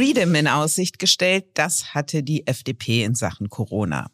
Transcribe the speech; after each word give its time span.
Freedom 0.00 0.34
in 0.34 0.48
Aussicht 0.48 0.98
gestellt, 0.98 1.44
das 1.52 1.92
hatte 1.92 2.22
die 2.22 2.46
FDP 2.46 3.04
in 3.04 3.14
Sachen 3.14 3.50
Corona. 3.50 4.10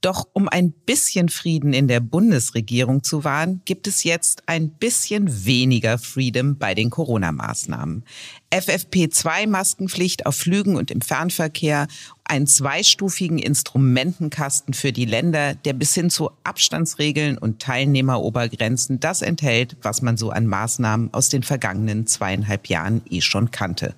Doch 0.00 0.26
um 0.32 0.48
ein 0.48 0.72
bisschen 0.72 1.28
Frieden 1.28 1.72
in 1.72 1.86
der 1.86 2.00
Bundesregierung 2.00 3.04
zu 3.04 3.22
wahren, 3.22 3.62
gibt 3.64 3.86
es 3.86 4.02
jetzt 4.02 4.42
ein 4.46 4.68
bisschen 4.68 5.44
weniger 5.44 5.98
Freedom 5.98 6.58
bei 6.58 6.74
den 6.74 6.90
Corona-Maßnahmen. 6.90 8.04
FFP2-Maskenpflicht 8.50 10.26
auf 10.26 10.34
Flügen 10.34 10.74
und 10.74 10.90
im 10.90 11.02
Fernverkehr, 11.02 11.86
einen 12.24 12.48
zweistufigen 12.48 13.38
Instrumentenkasten 13.38 14.74
für 14.74 14.90
die 14.90 15.04
Länder, 15.04 15.54
der 15.54 15.72
bis 15.72 15.94
hin 15.94 16.10
zu 16.10 16.32
Abstandsregeln 16.42 17.38
und 17.38 17.62
Teilnehmerobergrenzen 17.62 18.98
das 18.98 19.22
enthält, 19.22 19.76
was 19.82 20.02
man 20.02 20.16
so 20.16 20.30
an 20.30 20.46
Maßnahmen 20.46 21.14
aus 21.14 21.28
den 21.28 21.44
vergangenen 21.44 22.08
zweieinhalb 22.08 22.66
Jahren 22.66 23.02
eh 23.08 23.20
schon 23.20 23.52
kannte. 23.52 23.94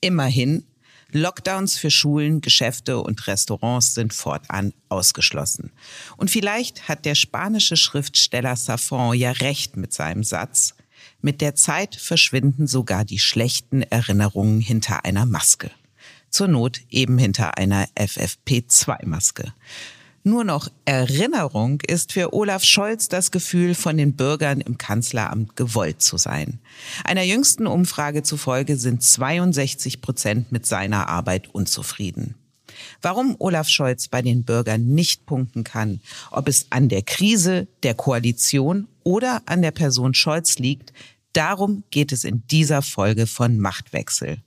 Immerhin, 0.00 0.64
Lockdowns 1.10 1.78
für 1.78 1.90
Schulen, 1.90 2.42
Geschäfte 2.42 2.98
und 2.98 3.26
Restaurants 3.26 3.94
sind 3.94 4.12
fortan 4.12 4.74
ausgeschlossen. 4.90 5.72
Und 6.18 6.30
vielleicht 6.30 6.88
hat 6.88 7.06
der 7.06 7.14
spanische 7.14 7.76
Schriftsteller 7.76 8.56
Safon 8.56 9.16
ja 9.16 9.32
recht 9.32 9.76
mit 9.76 9.94
seinem 9.94 10.22
Satz. 10.22 10.74
Mit 11.22 11.40
der 11.40 11.54
Zeit 11.54 11.96
verschwinden 11.96 12.66
sogar 12.66 13.04
die 13.04 13.18
schlechten 13.18 13.82
Erinnerungen 13.82 14.60
hinter 14.60 15.04
einer 15.04 15.24
Maske. 15.24 15.70
Zur 16.30 16.48
Not 16.48 16.82
eben 16.90 17.16
hinter 17.16 17.56
einer 17.56 17.86
FFP2-Maske. 17.96 19.54
Nur 20.28 20.44
noch 20.44 20.68
Erinnerung 20.84 21.80
ist 21.80 22.12
für 22.12 22.34
Olaf 22.34 22.62
Scholz 22.62 23.08
das 23.08 23.30
Gefühl, 23.30 23.74
von 23.74 23.96
den 23.96 24.14
Bürgern 24.14 24.60
im 24.60 24.76
Kanzleramt 24.76 25.56
gewollt 25.56 26.02
zu 26.02 26.18
sein. 26.18 26.58
Einer 27.02 27.22
jüngsten 27.22 27.66
Umfrage 27.66 28.22
zufolge 28.22 28.76
sind 28.76 29.02
62 29.02 30.02
Prozent 30.02 30.52
mit 30.52 30.66
seiner 30.66 31.08
Arbeit 31.08 31.48
unzufrieden. 31.54 32.34
Warum 33.00 33.36
Olaf 33.38 33.70
Scholz 33.70 34.08
bei 34.08 34.20
den 34.20 34.44
Bürgern 34.44 34.88
nicht 34.88 35.24
punkten 35.24 35.64
kann, 35.64 36.02
ob 36.30 36.46
es 36.46 36.66
an 36.68 36.90
der 36.90 37.00
Krise, 37.00 37.66
der 37.82 37.94
Koalition 37.94 38.86
oder 39.04 39.40
an 39.46 39.62
der 39.62 39.70
Person 39.70 40.12
Scholz 40.12 40.58
liegt, 40.58 40.92
Darum 41.34 41.84
geht 41.90 42.10
es 42.12 42.24
in 42.24 42.42
dieser 42.46 42.80
Folge 42.80 43.26
von 43.26 43.58
Machtwechsel. 43.58 44.38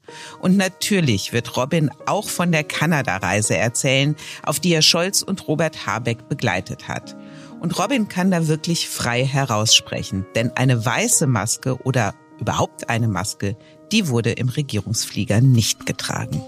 Und 0.42 0.58
natürlich 0.58 1.32
wird 1.32 1.56
Robin 1.56 1.92
auch 2.08 2.28
von 2.28 2.52
der 2.52 2.64
Kanada-Reise 2.64 3.56
erzählen, 3.56 4.16
auf 4.44 4.60
die 4.60 4.74
er 4.74 4.82
Scholz 4.82 5.22
und 5.22 5.48
Robert 5.48 5.86
Habeck 5.86 6.28
begleitet 6.28 6.88
hat. 6.88 7.16
Und 7.60 7.78
Robin 7.78 8.08
kann 8.08 8.32
da 8.32 8.48
wirklich 8.48 8.90
frei 8.90 9.24
heraussprechen, 9.24 10.26
denn 10.34 10.52
eine 10.58 10.84
weiße 10.84 11.28
Maske 11.28 11.78
oder 11.84 12.16
überhaupt 12.40 12.90
eine 12.90 13.08
Maske, 13.08 13.56
die 13.92 14.08
wurde 14.08 14.32
im 14.32 14.50
Regierungsflieger 14.50 15.42
nicht 15.42 15.86
getragen. 15.86 16.42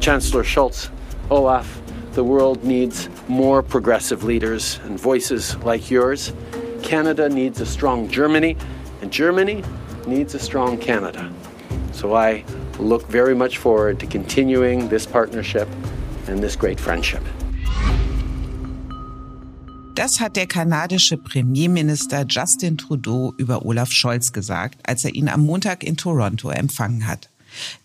Chancellor 0.00 0.44
Scholz, 0.44 0.90
Olaf, 1.28 1.66
the 2.14 2.24
world 2.24 2.64
needs 2.64 3.08
more 3.26 3.62
progressive 3.62 4.24
leaders 4.24 4.80
and 4.86 4.98
voices 4.98 5.58
like 5.64 5.90
yours. 5.90 6.32
Canada 6.82 7.28
needs 7.28 7.60
a 7.60 7.66
strong 7.66 8.08
Germany, 8.08 8.56
and 9.02 9.12
Germany 9.12 9.62
needs 10.06 10.34
a 10.34 10.38
strong 10.38 10.78
Canada. 10.78 11.30
So 11.92 12.14
I 12.14 12.44
look 12.78 13.06
very 13.08 13.34
much 13.34 13.58
forward 13.58 13.98
to 14.00 14.06
continuing 14.06 14.88
this 14.88 15.06
partnership 15.06 15.68
and 16.28 16.42
this 16.42 16.56
great 16.56 16.80
friendship. 16.80 17.22
Das 19.94 20.20
hat 20.20 20.36
der 20.36 20.46
kanadische 20.46 21.16
Premierminister 21.16 22.24
Justin 22.28 22.78
Trudeau 22.78 23.34
über 23.36 23.66
Olaf 23.66 23.90
Scholz 23.90 24.32
gesagt, 24.32 24.78
als 24.84 25.04
er 25.04 25.12
ihn 25.12 25.28
am 25.28 25.44
Montag 25.44 25.82
in 25.82 25.96
Toronto 25.96 26.50
empfangen 26.50 27.08
hat. 27.08 27.28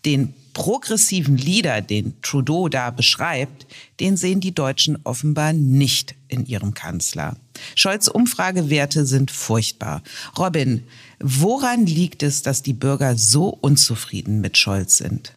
Den 0.04 0.32
progressiven 0.54 1.36
Leader, 1.36 1.82
den 1.82 2.20
Trudeau 2.22 2.70
da 2.70 2.90
beschreibt, 2.90 3.66
den 4.00 4.16
sehen 4.16 4.40
die 4.40 4.54
Deutschen 4.54 4.98
offenbar 5.04 5.52
nicht 5.52 6.14
in 6.28 6.46
ihrem 6.46 6.72
Kanzler. 6.72 7.36
Scholz 7.74 8.08
Umfragewerte 8.08 9.04
sind 9.04 9.30
furchtbar. 9.30 10.02
Robin, 10.38 10.84
woran 11.20 11.84
liegt 11.84 12.22
es, 12.22 12.42
dass 12.42 12.62
die 12.62 12.72
Bürger 12.72 13.18
so 13.18 13.48
unzufrieden 13.48 14.40
mit 14.40 14.56
Scholz 14.56 14.96
sind? 14.96 15.34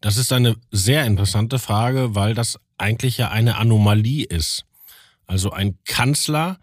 Das 0.00 0.16
ist 0.16 0.32
eine 0.32 0.56
sehr 0.70 1.04
interessante 1.04 1.58
Frage, 1.58 2.14
weil 2.14 2.34
das 2.34 2.58
eigentlich 2.78 3.18
ja 3.18 3.30
eine 3.30 3.56
Anomalie 3.56 4.24
ist. 4.24 4.64
Also 5.26 5.50
ein 5.52 5.78
Kanzler, 5.84 6.58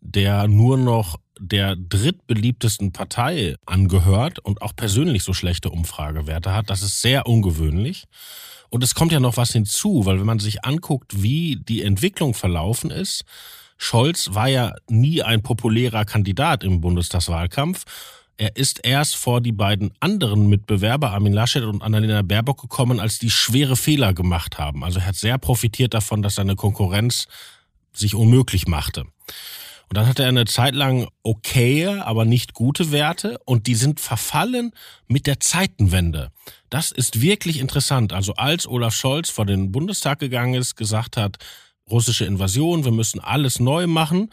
der 0.00 0.48
nur 0.48 0.76
noch 0.76 1.20
der 1.40 1.74
drittbeliebtesten 1.74 2.92
Partei 2.92 3.56
angehört 3.66 4.38
und 4.38 4.62
auch 4.62 4.76
persönlich 4.76 5.22
so 5.24 5.32
schlechte 5.32 5.70
Umfragewerte 5.70 6.52
hat. 6.52 6.70
Das 6.70 6.82
ist 6.82 7.00
sehr 7.00 7.26
ungewöhnlich. 7.26 8.04
Und 8.68 8.84
es 8.84 8.94
kommt 8.94 9.10
ja 9.10 9.20
noch 9.20 9.36
was 9.36 9.52
hinzu, 9.52 10.06
weil 10.06 10.18
wenn 10.18 10.26
man 10.26 10.38
sich 10.38 10.64
anguckt, 10.64 11.22
wie 11.22 11.56
die 11.56 11.82
Entwicklung 11.82 12.34
verlaufen 12.34 12.90
ist, 12.90 13.24
Scholz 13.76 14.34
war 14.34 14.48
ja 14.48 14.74
nie 14.88 15.22
ein 15.22 15.42
populärer 15.42 16.04
Kandidat 16.04 16.62
im 16.62 16.80
Bundestagswahlkampf. 16.82 17.84
Er 18.36 18.56
ist 18.56 18.80
erst 18.84 19.16
vor 19.16 19.40
die 19.40 19.52
beiden 19.52 19.92
anderen 20.00 20.48
Mitbewerber, 20.48 21.10
Armin 21.10 21.32
Laschet 21.32 21.64
und 21.64 21.82
Annalena 21.82 22.22
Baerbock, 22.22 22.60
gekommen, 22.60 23.00
als 23.00 23.18
die 23.18 23.30
schwere 23.30 23.76
Fehler 23.76 24.12
gemacht 24.12 24.58
haben. 24.58 24.84
Also 24.84 25.00
er 25.00 25.06
hat 25.06 25.16
sehr 25.16 25.38
profitiert 25.38 25.94
davon, 25.94 26.22
dass 26.22 26.36
seine 26.36 26.56
Konkurrenz 26.56 27.26
sich 27.92 28.14
unmöglich 28.14 28.68
machte. 28.68 29.04
Und 29.90 29.96
dann 29.96 30.06
hatte 30.06 30.22
er 30.22 30.28
eine 30.28 30.44
Zeit 30.44 30.76
lang 30.76 31.08
okay, 31.24 31.84
aber 31.86 32.24
nicht 32.24 32.54
gute 32.54 32.92
Werte 32.92 33.40
und 33.44 33.66
die 33.66 33.74
sind 33.74 33.98
verfallen 33.98 34.70
mit 35.08 35.26
der 35.26 35.40
Zeitenwende. 35.40 36.30
Das 36.68 36.92
ist 36.92 37.22
wirklich 37.22 37.58
interessant. 37.58 38.12
Also 38.12 38.34
als 38.34 38.68
Olaf 38.68 38.94
Scholz 38.94 39.30
vor 39.30 39.46
den 39.46 39.72
Bundestag 39.72 40.20
gegangen 40.20 40.54
ist, 40.54 40.76
gesagt 40.76 41.16
hat, 41.16 41.38
russische 41.90 42.24
Invasion, 42.24 42.84
wir 42.84 42.92
müssen 42.92 43.18
alles 43.18 43.58
neu 43.58 43.88
machen, 43.88 44.30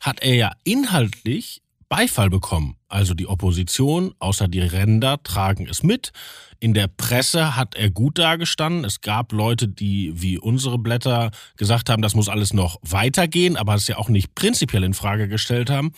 hat 0.00 0.22
er 0.22 0.36
ja 0.36 0.52
inhaltlich 0.62 1.60
Beifall 1.90 2.30
bekommen. 2.30 2.76
Also 2.88 3.14
die 3.14 3.26
Opposition, 3.26 4.14
außer 4.20 4.46
die 4.46 4.60
Ränder, 4.60 5.20
tragen 5.24 5.66
es 5.68 5.82
mit. 5.82 6.12
In 6.60 6.72
der 6.72 6.86
Presse 6.86 7.56
hat 7.56 7.74
er 7.74 7.90
gut 7.90 8.16
dargestanden. 8.16 8.84
Es 8.84 9.00
gab 9.00 9.32
Leute, 9.32 9.66
die 9.66 10.12
wie 10.14 10.38
unsere 10.38 10.78
Blätter 10.78 11.32
gesagt 11.56 11.90
haben, 11.90 12.00
das 12.00 12.14
muss 12.14 12.28
alles 12.28 12.52
noch 12.52 12.78
weitergehen, 12.82 13.56
aber 13.56 13.74
es 13.74 13.88
ja 13.88 13.98
auch 13.98 14.08
nicht 14.08 14.36
prinzipiell 14.36 14.84
in 14.84 14.94
Frage 14.94 15.26
gestellt 15.26 15.68
haben. 15.68 15.92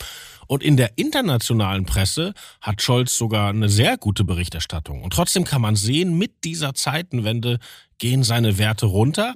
Und 0.47 0.63
in 0.63 0.79
der 0.79 0.97
internationalen 0.97 1.85
Presse 1.85 2.33
hat 2.63 2.81
Scholz 2.81 3.15
sogar 3.15 3.51
eine 3.51 3.69
sehr 3.69 3.99
gute 3.99 4.25
Berichterstattung. 4.25 5.03
Und 5.03 5.13
trotzdem 5.13 5.45
kann 5.45 5.61
man 5.61 5.77
sehen, 5.77 6.17
mit 6.17 6.45
dieser 6.45 6.73
Zeitenwende 6.73 7.59
gehen 7.99 8.23
seine 8.23 8.57
Werte 8.57 8.87
runter. 8.87 9.35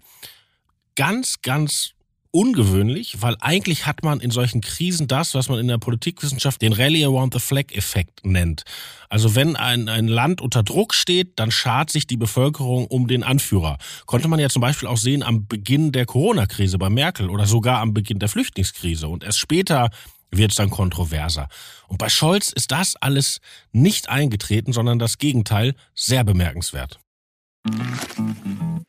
Ganz, 0.94 1.42
ganz 1.42 1.95
ungewöhnlich, 2.36 3.22
weil 3.22 3.34
eigentlich 3.40 3.86
hat 3.86 4.02
man 4.02 4.20
in 4.20 4.30
solchen 4.30 4.60
Krisen 4.60 5.08
das, 5.08 5.34
was 5.34 5.48
man 5.48 5.58
in 5.58 5.68
der 5.68 5.78
Politikwissenschaft 5.78 6.60
den 6.60 6.74
Rally 6.74 7.02
Around 7.02 7.32
the 7.32 7.40
Flag-Effekt 7.40 8.26
nennt. 8.26 8.64
Also 9.08 9.34
wenn 9.34 9.56
ein, 9.56 9.88
ein 9.88 10.06
Land 10.06 10.42
unter 10.42 10.62
Druck 10.62 10.92
steht, 10.92 11.38
dann 11.38 11.50
schart 11.50 11.88
sich 11.88 12.06
die 12.06 12.18
Bevölkerung 12.18 12.88
um 12.88 13.08
den 13.08 13.22
Anführer. 13.22 13.78
Konnte 14.04 14.28
man 14.28 14.38
ja 14.38 14.50
zum 14.50 14.60
Beispiel 14.60 14.86
auch 14.86 14.98
sehen 14.98 15.22
am 15.22 15.46
Beginn 15.46 15.92
der 15.92 16.04
Corona-Krise 16.04 16.76
bei 16.76 16.90
Merkel 16.90 17.30
oder 17.30 17.46
sogar 17.46 17.80
am 17.80 17.94
Beginn 17.94 18.18
der 18.18 18.28
Flüchtlingskrise. 18.28 19.08
Und 19.08 19.24
erst 19.24 19.38
später 19.38 19.88
wird 20.30 20.50
es 20.50 20.58
dann 20.58 20.68
kontroverser. 20.68 21.48
Und 21.88 21.96
bei 21.96 22.10
Scholz 22.10 22.52
ist 22.52 22.70
das 22.70 22.96
alles 22.96 23.40
nicht 23.72 24.10
eingetreten, 24.10 24.74
sondern 24.74 24.98
das 24.98 25.16
Gegenteil 25.16 25.74
sehr 25.94 26.22
bemerkenswert. 26.22 26.98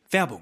Werbung 0.10 0.42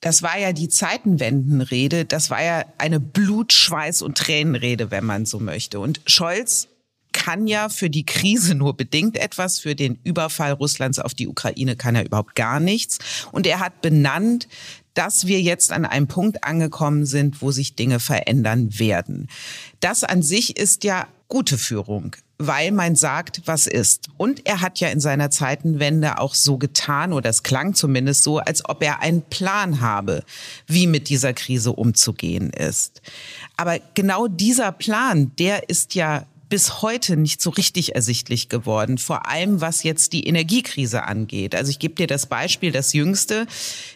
Das 0.00 0.22
war 0.22 0.38
ja 0.38 0.52
die 0.52 0.68
Zeitenwendenrede, 0.68 2.06
das 2.06 2.30
war 2.30 2.42
ja 2.42 2.64
eine 2.78 3.00
Blut, 3.00 3.52
Schweiß 3.52 4.02
und 4.02 4.16
Tränenrede, 4.16 4.90
wenn 4.90 5.04
man 5.04 5.26
so 5.26 5.38
möchte. 5.38 5.78
Und 5.78 6.00
Scholz 6.06 6.68
kann 7.12 7.46
ja 7.46 7.68
für 7.68 7.90
die 7.90 8.06
Krise 8.06 8.54
nur 8.54 8.76
bedingt 8.76 9.16
etwas, 9.16 9.58
für 9.58 9.74
den 9.74 9.98
Überfall 10.04 10.52
Russlands 10.52 10.98
auf 10.98 11.12
die 11.12 11.28
Ukraine 11.28 11.76
kann 11.76 11.96
er 11.96 12.06
überhaupt 12.06 12.34
gar 12.34 12.60
nichts. 12.60 12.98
Und 13.32 13.46
er 13.46 13.60
hat 13.60 13.82
benannt, 13.82 14.48
dass 14.94 15.26
wir 15.26 15.40
jetzt 15.40 15.72
an 15.72 15.84
einem 15.84 16.06
Punkt 16.06 16.44
angekommen 16.44 17.04
sind, 17.06 17.42
wo 17.42 17.50
sich 17.50 17.74
Dinge 17.76 18.00
verändern 18.00 18.78
werden. 18.78 19.28
Das 19.80 20.04
an 20.04 20.22
sich 20.22 20.56
ist 20.56 20.84
ja 20.84 21.08
gute 21.28 21.58
Führung 21.58 22.16
weil 22.40 22.72
man 22.72 22.96
sagt, 22.96 23.42
was 23.44 23.66
ist. 23.66 24.08
Und 24.16 24.46
er 24.46 24.62
hat 24.62 24.80
ja 24.80 24.88
in 24.88 24.98
seiner 24.98 25.30
Zeitenwende 25.30 26.18
auch 26.18 26.34
so 26.34 26.56
getan, 26.56 27.12
oder 27.12 27.28
es 27.28 27.42
klang 27.42 27.74
zumindest 27.74 28.24
so, 28.24 28.38
als 28.38 28.66
ob 28.66 28.82
er 28.82 29.00
einen 29.00 29.20
Plan 29.20 29.82
habe, 29.82 30.24
wie 30.66 30.86
mit 30.86 31.10
dieser 31.10 31.34
Krise 31.34 31.72
umzugehen 31.72 32.48
ist. 32.50 33.02
Aber 33.58 33.78
genau 33.94 34.26
dieser 34.26 34.72
Plan, 34.72 35.32
der 35.38 35.68
ist 35.68 35.94
ja 35.94 36.24
bis 36.48 36.82
heute 36.82 37.16
nicht 37.16 37.40
so 37.40 37.50
richtig 37.50 37.94
ersichtlich 37.94 38.48
geworden, 38.48 38.98
vor 38.98 39.28
allem 39.28 39.60
was 39.60 39.82
jetzt 39.82 40.12
die 40.12 40.26
Energiekrise 40.26 41.04
angeht. 41.04 41.54
Also 41.54 41.70
ich 41.70 41.78
gebe 41.78 41.94
dir 41.94 42.06
das 42.06 42.26
Beispiel, 42.26 42.72
das 42.72 42.92
jüngste. 42.92 43.46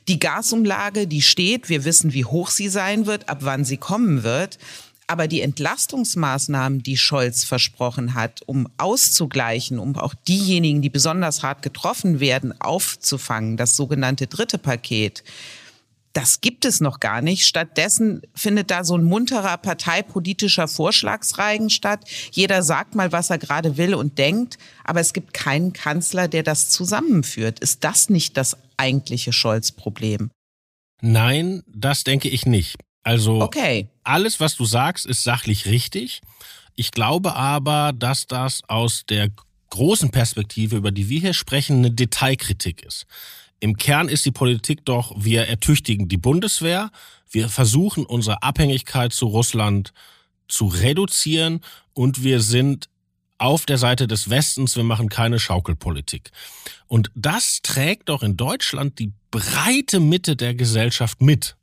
Die 0.06 0.20
Gasumlage, 0.20 1.06
die 1.06 1.20
steht, 1.20 1.69
wir 1.69 1.85
wissen, 1.85 2.12
wie 2.12 2.25
hoch 2.25 2.50
sie 2.50 2.69
sein 2.69 3.06
wird, 3.06 3.29
ab 3.29 3.38
wann 3.41 3.64
sie 3.64 3.79
kommen 3.79 4.23
wird. 4.23 4.58
Aber 5.06 5.29
die 5.29 5.43
Entlastungsmaßnahmen, 5.43 6.83
die 6.83 6.97
Scholz 6.97 7.45
versprochen 7.45 8.15
hat, 8.15 8.43
um 8.47 8.69
auszugleichen, 8.79 9.79
um 9.79 9.97
auch 9.97 10.15
diejenigen, 10.27 10.81
die 10.81 10.91
besonders 10.91 11.43
hart 11.43 11.62
getroffen 11.62 12.21
werden, 12.21 12.59
aufzufangen, 12.61 13.56
das 13.56 13.77
sogenannte 13.77 14.27
dritte 14.27 14.56
Paket, 14.59 15.23
das 16.15 16.41
gibt 16.41 16.65
es 16.65 16.81
noch 16.81 17.01
gar 17.01 17.21
nicht. 17.21 17.45
Stattdessen 17.45 18.23
findet 18.35 18.71
da 18.71 18.85
so 18.85 18.97
ein 18.97 19.03
munterer 19.03 19.56
parteipolitischer 19.59 20.69
Vorschlagsreigen 20.69 21.71
statt. 21.71 22.09
Jeder 22.31 22.62
sagt 22.62 22.95
mal, 22.95 23.11
was 23.11 23.31
er 23.31 23.39
gerade 23.39 23.77
will 23.77 23.95
und 23.95 24.17
denkt, 24.17 24.56
aber 24.85 25.01
es 25.01 25.12
gibt 25.12 25.35
keinen 25.35 25.73
Kanzler, 25.73 26.29
der 26.29 26.45
das 26.45 26.71
zusammenführt. 26.71 27.59
Ist 27.59 27.83
das 27.83 28.09
nicht 28.11 28.37
das 28.37 28.56
eigentliche 28.77 29.33
Scholz-Problem? 29.33 30.31
Nein, 31.03 31.65
das 31.67 32.05
denke 32.05 32.29
ich 32.29 32.47
nicht. 32.47 32.77
Also 33.05 33.41
okay. 33.41 33.89
alles, 34.03 34.41
was 34.41 34.56
du 34.56 34.65
sagst, 34.65 35.06
ist 35.06 35.23
sachlich 35.23 35.67
richtig. 35.67 36.23
Ich 36.75 36.91
glaube 36.91 37.37
aber, 37.37 37.93
dass 37.93 38.27
das 38.27 38.62
aus 38.69 39.05
der 39.06 39.31
großen 39.71 40.11
Perspektive, 40.11 40.77
über 40.77 40.91
die 40.91 41.09
wir 41.09 41.21
hier 41.21 41.35
sprechen, 41.35 41.79
eine 41.79 41.91
Detailkritik 41.91 42.83
ist. 42.83 43.06
Im 43.61 43.77
Kern 43.77 44.09
ist 44.09 44.25
die 44.25 44.31
Politik 44.31 44.85
doch, 44.85 45.15
wir 45.17 45.47
ertüchtigen 45.47 46.09
die 46.09 46.17
Bundeswehr, 46.17 46.91
wir 47.31 47.49
versuchen 47.49 48.05
unsere 48.06 48.43
Abhängigkeit 48.43 49.12
zu 49.12 49.27
Russland 49.27 49.93
zu 50.49 50.67
reduzieren 50.67 51.61
und 51.93 52.23
wir 52.23 52.41
sind 52.41 52.89
auf 53.39 53.67
der 53.67 53.79
Seite 53.79 54.06
des 54.06 54.31
Westens, 54.31 54.77
wir 54.77 54.85
machen 54.85 55.09
keine 55.09 55.39
Schaukelpolitik. 55.39 56.31
Und 56.87 57.11
das 57.15 57.61
trägt 57.62 58.09
doch 58.09 58.23
in 58.23 58.37
Deutschland 58.37 58.99
die 58.99 59.12
breite 59.31 59.99
Mitte 59.99 60.37
der 60.37 60.55
Gesellschaft 60.55 61.21
mit. 61.21 61.56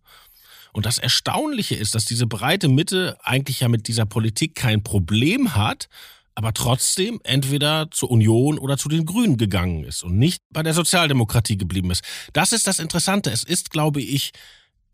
Und 0.73 0.85
das 0.85 0.97
Erstaunliche 0.97 1.75
ist, 1.75 1.95
dass 1.95 2.05
diese 2.05 2.27
breite 2.27 2.67
Mitte 2.67 3.17
eigentlich 3.23 3.59
ja 3.59 3.67
mit 3.67 3.87
dieser 3.87 4.05
Politik 4.05 4.55
kein 4.55 4.83
Problem 4.83 5.55
hat, 5.55 5.89
aber 6.33 6.53
trotzdem 6.53 7.19
entweder 7.23 7.89
zur 7.91 8.09
Union 8.09 8.57
oder 8.57 8.77
zu 8.77 8.89
den 8.89 9.05
Grünen 9.05 9.37
gegangen 9.37 9.83
ist 9.83 10.03
und 10.03 10.17
nicht 10.17 10.41
bei 10.49 10.63
der 10.63 10.73
Sozialdemokratie 10.73 11.57
geblieben 11.57 11.91
ist. 11.91 12.03
Das 12.33 12.53
ist 12.53 12.67
das 12.67 12.79
Interessante. 12.79 13.31
Es 13.31 13.43
ist, 13.43 13.69
glaube 13.69 14.01
ich, 14.01 14.31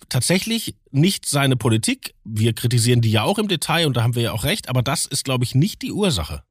tatsächlich 0.10 0.76
nicht 0.92 1.28
seine 1.28 1.56
Politik. 1.56 2.16
Wir 2.24 2.54
kritisieren 2.54 3.02
die 3.02 3.12
ja 3.12 3.24
auch 3.24 3.38
im 3.38 3.48
Detail 3.48 3.88
und 3.88 3.96
da 3.96 4.04
haben 4.04 4.16
wir 4.16 4.24
ja 4.24 4.32
auch 4.32 4.44
recht, 4.44 4.70
aber 4.70 4.82
das 4.82 5.06
ist, 5.06 5.26
glaube 5.26 5.44
ich, 5.44 5.56
nicht 5.56 5.82
die 5.82 5.92
Ursache. 5.92 6.44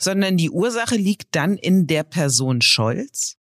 Sondern 0.00 0.36
die 0.36 0.50
Ursache 0.50 0.96
liegt 0.96 1.34
dann 1.34 1.56
in 1.56 1.86
der 1.86 2.04
Person 2.04 2.60
Scholz? 2.60 3.37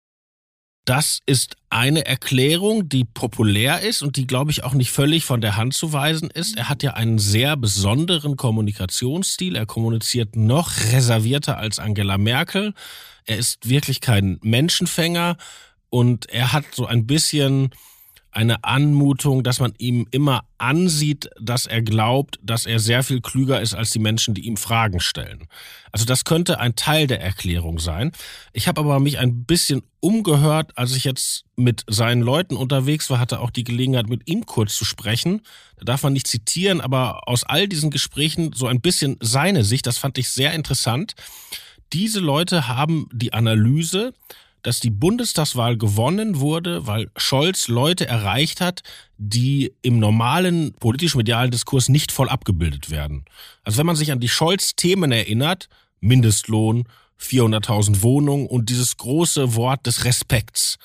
Das 0.85 1.19
ist 1.25 1.55
eine 1.69 2.05
Erklärung, 2.05 2.89
die 2.89 3.05
populär 3.05 3.79
ist 3.81 4.01
und 4.01 4.17
die, 4.17 4.27
glaube 4.27 4.51
ich, 4.51 4.65
auch 4.65 4.73
nicht 4.73 4.91
völlig 4.91 5.23
von 5.23 5.39
der 5.39 5.55
Hand 5.55 5.73
zu 5.73 5.93
weisen 5.93 6.29
ist. 6.29 6.57
Er 6.57 6.67
hat 6.67 6.83
ja 6.83 6.93
einen 6.93 7.19
sehr 7.19 7.55
besonderen 7.55 8.35
Kommunikationsstil. 8.35 9.55
Er 9.55 9.65
kommuniziert 9.65 10.35
noch 10.35 10.71
reservierter 10.91 11.57
als 11.57 11.79
Angela 11.79 12.17
Merkel. 12.17 12.73
Er 13.25 13.37
ist 13.37 13.69
wirklich 13.69 14.01
kein 14.01 14.39
Menschenfänger 14.41 15.37
und 15.89 16.29
er 16.29 16.51
hat 16.51 16.65
so 16.73 16.85
ein 16.85 17.07
bisschen 17.07 17.69
eine 18.35 18.63
Anmutung, 18.63 19.43
dass 19.43 19.59
man 19.59 19.73
ihm 19.77 20.07
immer 20.11 20.45
ansieht, 20.57 21.29
dass 21.39 21.65
er 21.65 21.81
glaubt, 21.81 22.39
dass 22.41 22.65
er 22.65 22.79
sehr 22.79 23.03
viel 23.03 23.21
klüger 23.21 23.61
ist 23.61 23.73
als 23.73 23.91
die 23.91 23.99
Menschen, 23.99 24.33
die 24.33 24.45
ihm 24.45 24.57
Fragen 24.57 24.99
stellen. 24.99 25.47
Also 25.91 26.05
das 26.05 26.25
könnte 26.25 26.59
ein 26.59 26.75
Teil 26.75 27.07
der 27.07 27.21
Erklärung 27.21 27.79
sein. 27.79 28.11
Ich 28.51 28.67
habe 28.67 28.81
aber 28.81 28.99
mich 28.99 29.19
ein 29.19 29.45
bisschen 29.45 29.83
umgehört, 29.99 30.77
als 30.77 30.95
ich 30.95 31.03
jetzt 31.03 31.45
mit 31.55 31.83
seinen 31.87 32.21
Leuten 32.21 32.55
unterwegs 32.55 33.09
war, 33.09 33.19
hatte 33.19 33.39
auch 33.39 33.51
die 33.51 33.63
Gelegenheit, 33.63 34.09
mit 34.09 34.27
ihm 34.27 34.45
kurz 34.45 34.75
zu 34.75 34.85
sprechen. 34.85 35.41
Da 35.77 35.85
darf 35.85 36.03
man 36.03 36.13
nicht 36.13 36.27
zitieren, 36.27 36.81
aber 36.81 37.27
aus 37.27 37.43
all 37.43 37.67
diesen 37.67 37.91
Gesprächen 37.91 38.53
so 38.53 38.67
ein 38.67 38.81
bisschen 38.81 39.17
seine 39.21 39.63
Sicht, 39.63 39.85
das 39.85 39.97
fand 39.97 40.17
ich 40.17 40.29
sehr 40.29 40.53
interessant. 40.53 41.13
Diese 41.93 42.19
Leute 42.19 42.67
haben 42.67 43.07
die 43.13 43.33
Analyse, 43.33 44.13
dass 44.63 44.79
die 44.79 44.89
Bundestagswahl 44.89 45.77
gewonnen 45.77 46.39
wurde, 46.39 46.87
weil 46.87 47.11
Scholz 47.17 47.67
Leute 47.67 48.07
erreicht 48.07 48.61
hat, 48.61 48.81
die 49.17 49.73
im 49.81 49.99
normalen 49.99 50.73
politisch-medialen 50.73 51.51
Diskurs 51.51 51.89
nicht 51.89 52.11
voll 52.11 52.29
abgebildet 52.29 52.89
werden. 52.89 53.25
Also 53.63 53.77
wenn 53.77 53.85
man 53.85 53.97
sich 53.97 54.11
an 54.11 54.19
die 54.19 54.29
Scholz-Themen 54.29 55.11
erinnert, 55.11 55.69
Mindestlohn, 55.99 56.85
400.000 57.19 58.01
Wohnungen 58.01 58.47
und 58.47 58.69
dieses 58.69 58.97
große 58.97 59.55
Wort 59.55 59.85
des 59.85 60.05
Respekts. 60.05 60.77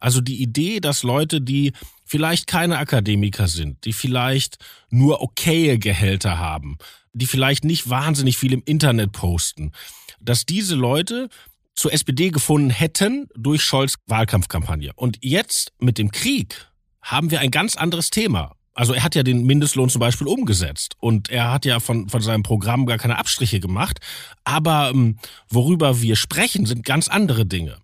Also 0.00 0.20
die 0.20 0.42
Idee, 0.42 0.80
dass 0.80 1.02
Leute, 1.02 1.40
die 1.40 1.72
vielleicht 2.04 2.46
keine 2.46 2.78
Akademiker 2.78 3.48
sind, 3.48 3.84
die 3.84 3.92
vielleicht 3.92 4.58
nur 4.90 5.22
okaye 5.22 5.78
Gehälter 5.78 6.38
haben, 6.38 6.78
die 7.12 7.26
vielleicht 7.26 7.64
nicht 7.64 7.88
wahnsinnig 7.88 8.36
viel 8.36 8.52
im 8.52 8.62
Internet 8.64 9.12
posten, 9.12 9.72
dass 10.20 10.44
diese 10.44 10.74
Leute 10.74 11.28
zur 11.76 11.92
SPD 11.92 12.30
gefunden 12.30 12.70
hätten 12.70 13.28
durch 13.36 13.62
Scholz 13.62 13.96
Wahlkampfkampagne. 14.06 14.92
Und 14.96 15.18
jetzt 15.20 15.72
mit 15.78 15.98
dem 15.98 16.10
Krieg 16.10 16.66
haben 17.02 17.30
wir 17.30 17.40
ein 17.40 17.50
ganz 17.50 17.76
anderes 17.76 18.10
Thema. 18.10 18.56
Also 18.74 18.92
er 18.92 19.04
hat 19.04 19.14
ja 19.14 19.22
den 19.22 19.44
Mindestlohn 19.44 19.88
zum 19.88 20.00
Beispiel 20.00 20.26
umgesetzt 20.26 20.96
und 21.00 21.30
er 21.30 21.52
hat 21.52 21.64
ja 21.64 21.80
von, 21.80 22.08
von 22.08 22.20
seinem 22.20 22.42
Programm 22.42 22.84
gar 22.84 22.98
keine 22.98 23.18
Abstriche 23.18 23.60
gemacht. 23.60 24.00
Aber 24.44 24.90
ähm, 24.90 25.18
worüber 25.48 26.02
wir 26.02 26.16
sprechen, 26.16 26.66
sind 26.66 26.84
ganz 26.84 27.08
andere 27.08 27.46
Dinge. 27.46 27.78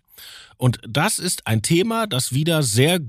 Und 0.57 0.79
das 0.87 1.17
ist 1.17 1.47
ein 1.47 1.61
Thema, 1.61 2.05
das 2.05 2.33
wieder 2.33 2.61
sehr 2.61 2.99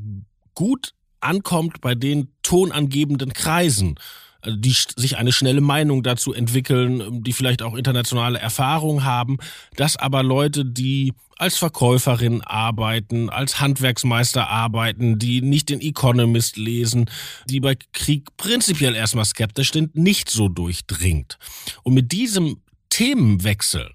gut 0.55 0.95
ankommt 1.21 1.81
bei 1.81 1.95
den 1.95 2.33
tonangebenden 2.43 3.33
Kreisen 3.33 3.97
die 4.46 4.74
sich 4.96 5.16
eine 5.16 5.32
schnelle 5.32 5.60
Meinung 5.60 6.02
dazu 6.02 6.32
entwickeln, 6.32 7.22
die 7.22 7.32
vielleicht 7.32 7.62
auch 7.62 7.74
internationale 7.74 8.38
Erfahrung 8.38 9.04
haben, 9.04 9.38
dass 9.76 9.96
aber 9.96 10.22
Leute, 10.22 10.64
die 10.64 11.12
als 11.36 11.56
Verkäuferin 11.56 12.42
arbeiten, 12.42 13.28
als 13.28 13.60
Handwerksmeister 13.60 14.48
arbeiten, 14.48 15.18
die 15.18 15.42
nicht 15.42 15.68
den 15.68 15.80
Economist 15.80 16.56
lesen, 16.56 17.10
die 17.46 17.60
bei 17.60 17.76
Krieg 17.92 18.36
prinzipiell 18.36 18.94
erstmal 18.94 19.24
skeptisch 19.24 19.72
sind, 19.72 19.96
nicht 19.96 20.30
so 20.30 20.48
durchdringt. 20.48 21.38
Und 21.82 21.94
mit 21.94 22.12
diesem 22.12 22.60
Themenwechsel 22.90 23.90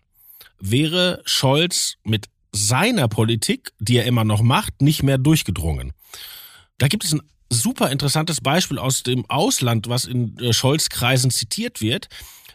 wäre 0.60 1.22
Scholz 1.26 1.96
mit 2.04 2.28
seiner 2.52 3.08
Politik, 3.08 3.72
die 3.80 3.98
er 3.98 4.06
immer 4.06 4.24
noch 4.24 4.42
macht, 4.42 4.82
nicht 4.82 5.04
mehr 5.04 5.18
durchgedrungen. 5.18 5.94
Da 6.78 6.88
gibt 6.88 7.06
es 7.06 7.14
ein 7.14 7.22
super 7.50 7.90
interessantes 7.92 8.42
Beispiel 8.42 8.78
aus 8.78 9.04
dem 9.04 9.30
Ausland, 9.30 9.90
was 9.90 10.06
in 10.06 10.38
äh, 10.38 10.54
Scholz-Kreisen 10.54 11.32
zitiert 11.32 11.82
wird. 11.82 12.08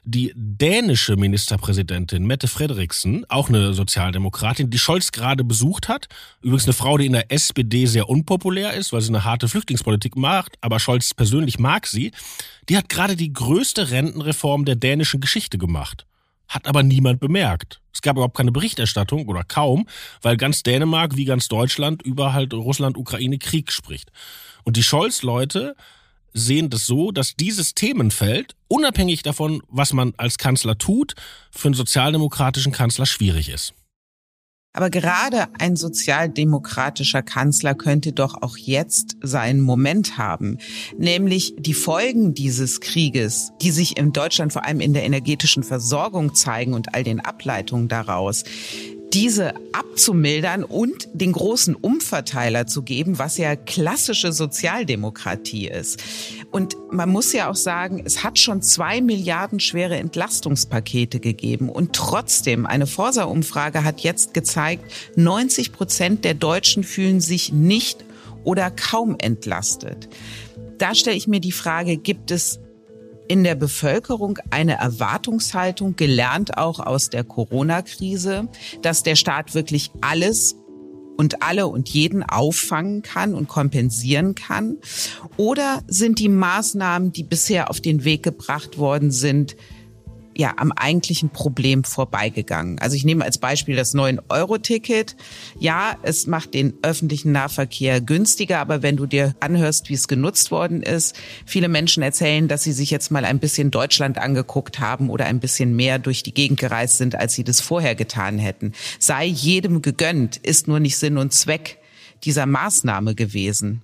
Die 0.06 0.34
dänische 0.36 1.16
Ministerpräsidentin 1.16 2.26
Mette 2.26 2.46
Frederiksen, 2.46 3.24
auch 3.30 3.48
eine 3.48 3.72
Sozialdemokratin, 3.72 4.68
die 4.68 4.78
Scholz 4.78 5.12
gerade 5.12 5.44
besucht 5.44 5.88
hat. 5.88 6.08
Übrigens 6.42 6.64
eine 6.64 6.74
Frau, 6.74 6.98
die 6.98 7.06
in 7.06 7.14
der 7.14 7.32
SPD 7.32 7.86
sehr 7.86 8.10
unpopulär 8.10 8.74
ist, 8.74 8.92
weil 8.92 9.00
sie 9.00 9.08
eine 9.08 9.24
harte 9.24 9.48
Flüchtlingspolitik 9.48 10.14
macht, 10.14 10.56
aber 10.60 10.78
Scholz 10.78 11.14
persönlich 11.14 11.58
mag 11.58 11.86
sie. 11.86 12.12
Die 12.68 12.76
hat 12.76 12.90
gerade 12.90 13.16
die 13.16 13.32
größte 13.32 13.90
Rentenreform 13.90 14.66
der 14.66 14.76
dänischen 14.76 15.20
Geschichte 15.20 15.56
gemacht. 15.56 16.06
hat 16.48 16.66
aber 16.66 16.82
niemand 16.82 17.20
bemerkt. 17.20 17.80
Es 17.94 18.02
gab 18.02 18.16
überhaupt 18.16 18.36
keine 18.36 18.52
Berichterstattung 18.52 19.26
oder 19.26 19.42
kaum, 19.44 19.88
weil 20.20 20.36
ganz 20.36 20.62
Dänemark 20.62 21.16
wie 21.16 21.24
ganz 21.24 21.48
Deutschland 21.48 22.02
über 22.02 22.34
halt 22.34 22.52
Russland-Ukraine-Krieg 22.52 23.72
spricht. 23.72 24.12
Und 24.64 24.76
die 24.76 24.83
Scholz-Leute 24.83 25.76
sehen 26.33 26.68
das 26.68 26.87
so, 26.87 27.12
dass 27.12 27.37
dieses 27.37 27.75
Themenfeld, 27.75 28.56
unabhängig 28.68 29.23
davon, 29.23 29.62
was 29.68 29.92
man 29.92 30.14
als 30.16 30.37
Kanzler 30.37 30.76
tut, 30.76 31.14
für 31.50 31.68
einen 31.68 31.75
sozialdemokratischen 31.75 32.73
Kanzler 32.73 33.06
schwierig 33.06 33.49
ist. 33.49 33.75
Aber 34.76 34.90
gerade 34.90 35.47
ein 35.61 35.76
sozialdemokratischer 35.76 37.23
Kanzler 37.23 37.76
könnte 37.76 38.12
doch 38.12 38.42
auch 38.42 38.56
jetzt 38.56 39.16
seinen 39.23 39.61
Moment 39.61 40.18
haben, 40.18 40.59
nämlich 40.99 41.54
die 41.56 41.75
Folgen 41.75 42.35
dieses 42.35 42.80
Krieges, 42.80 43.52
die 43.62 43.71
sich 43.71 43.97
in 43.97 44.12
Deutschland 44.12 44.52
vor 44.52 44.64
allem 44.64 44.80
in 44.80 44.92
der 44.92 45.04
energetischen 45.04 45.62
Versorgung 45.62 46.35
zeigen 46.35 46.75
und 46.75 46.92
all 46.92 47.04
den 47.04 47.21
Ableitungen 47.21 47.87
daraus, 47.87 48.42
diese 49.14 49.54
abzumildern 49.73 50.64
und 50.64 51.09
den 51.12 51.30
großen 51.30 51.76
Umverteiler 51.76 52.66
zu 52.66 52.83
geben, 52.83 53.16
was 53.21 53.38
ja 53.38 53.54
klassische 53.54 54.33
Sozialdemokratie 54.33 55.68
ist. 55.68 56.02
Und 56.50 56.76
man 56.90 57.11
muss 57.11 57.33
ja 57.33 57.49
auch 57.49 57.54
sagen, 57.54 58.02
es 58.04 58.25
hat 58.25 58.40
schon 58.40 58.61
zwei 58.61 59.00
Milliarden 59.00 59.61
schwere 59.61 59.97
Entlastungspakete 59.97 61.21
gegeben. 61.21 61.68
Und 61.68 61.94
trotzdem, 61.94 62.66
eine 62.66 62.88
Forsa-Umfrage 62.88 63.85
hat 63.85 64.00
jetzt 64.00 64.35
gezeigt, 64.35 64.85
90 65.14 65.71
Prozent 65.71 66.25
der 66.25 66.35
Deutschen 66.35 66.83
fühlen 66.83 67.21
sich 67.21 67.52
nicht 67.52 68.04
oder 68.42 68.73
kaum 68.73 69.14
entlastet. 69.18 70.09
Da 70.78 70.92
stelle 70.97 71.16
ich 71.16 71.28
mir 71.28 71.40
die 71.40 71.52
Frage, 71.52 71.97
gibt 71.97 72.33
es 72.33 72.59
in 73.28 73.45
der 73.45 73.54
Bevölkerung 73.54 74.38
eine 74.50 74.75
Erwartungshaltung, 74.75 75.97
gelernt 75.97 76.59
auch 76.59 76.81
aus 76.81 77.11
der 77.11 77.25
Corona-Krise, 77.25 78.49
dass 78.83 79.02
der 79.02 79.16
Staat 79.16 79.54
wirklich 79.54 79.90
alles 80.00 80.57
und 81.16 81.43
alle 81.43 81.66
und 81.66 81.88
jeden 81.88 82.23
auffangen 82.23 83.02
kann 83.02 83.35
und 83.35 83.49
kompensieren 83.49 84.35
kann? 84.35 84.78
Oder 85.37 85.83
sind 85.87 86.19
die 86.19 86.28
Maßnahmen, 86.28 87.12
die 87.12 87.25
bisher 87.25 87.71
auf 87.71 87.81
den 87.81 88.04
Weg 88.04 88.23
gebracht 88.23 88.78
worden 88.78 89.11
sind, 89.11 89.57
ja 90.37 90.55
am 90.57 90.73
eigentlichen 90.73 91.31
Problem 91.31 91.85
vorbeigegangen. 91.85 92.79
Also 92.79 92.97
ich 92.97 93.05
nehme 93.05 93.25
als 93.25 93.38
Beispiel 93.38 93.76
das 93.76 93.95
9-Euro-Ticket. 93.95 95.17
Ja, 95.59 95.97
es 96.03 96.26
macht 96.26 96.55
den 96.55 96.75
öffentlichen 96.83 97.33
Nahverkehr 97.33 98.00
günstiger, 98.00 98.59
aber 98.59 98.83
wenn 98.83 98.97
du 98.97 99.07
dir 99.07 99.35
anhörst, 99.41 99.88
wie 99.88 99.95
es 99.95 100.09
genutzt 100.09 100.50
worden 100.50 100.83
ist, 100.83 101.17
viele 101.47 101.69
Menschen 101.69 102.03
erzählen, 102.03 102.49
dass 102.49 102.62
sie 102.62 102.73
sich 102.73 102.91
jetzt 102.91 103.11
mal 103.11 103.25
ein 103.25 103.38
bisschen 103.38 103.71
Deutschland 103.71 104.19
angeguckt 104.19 104.81
haben 104.81 105.11
oder 105.11 105.26
ein 105.26 105.41
bisschen 105.41 105.75
mehr 105.76 105.99
durch 105.99 106.23
die 106.23 106.35
Gegend 106.35 106.61
gereist 106.61 106.99
sind, 106.99 107.14
als 107.14 107.35
sie 107.35 107.45
das 107.45 107.61
vorher 107.61 107.95
getan 107.95 108.38
hätten. 108.38 108.73
Sei 108.99 109.25
jedem 109.26 109.83
gegönnt, 109.83 110.37
ist 110.37 110.69
nur 110.69 110.81
nicht 110.81 110.99
Sinn 110.99 111.19
und 111.19 111.33
Zweck 111.33 111.79
dieser 112.25 112.47
Maßnahme 112.47 113.14
gewesen. 113.14 113.83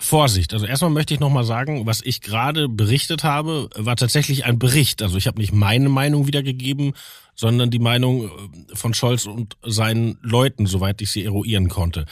Vorsicht, 0.00 0.52
also 0.52 0.64
erstmal 0.64 0.92
möchte 0.92 1.12
ich 1.12 1.18
nochmal 1.18 1.42
sagen, 1.42 1.84
was 1.84 2.00
ich 2.02 2.20
gerade 2.20 2.68
berichtet 2.68 3.24
habe, 3.24 3.68
war 3.74 3.96
tatsächlich 3.96 4.44
ein 4.44 4.58
Bericht. 4.58 5.02
Also 5.02 5.18
ich 5.18 5.26
habe 5.26 5.40
nicht 5.40 5.52
meine 5.52 5.88
Meinung 5.88 6.28
wiedergegeben, 6.28 6.92
sondern 7.34 7.70
die 7.70 7.80
Meinung 7.80 8.26
äh, 8.26 8.30
von 8.74 8.94
Scholz 8.94 9.26
und 9.26 9.56
seinen 9.66 10.18
Leuten, 10.22 10.66
soweit 10.66 11.00
ich 11.02 11.10
sie 11.10 11.24
eruieren 11.24 11.68
konnte. 11.68 12.06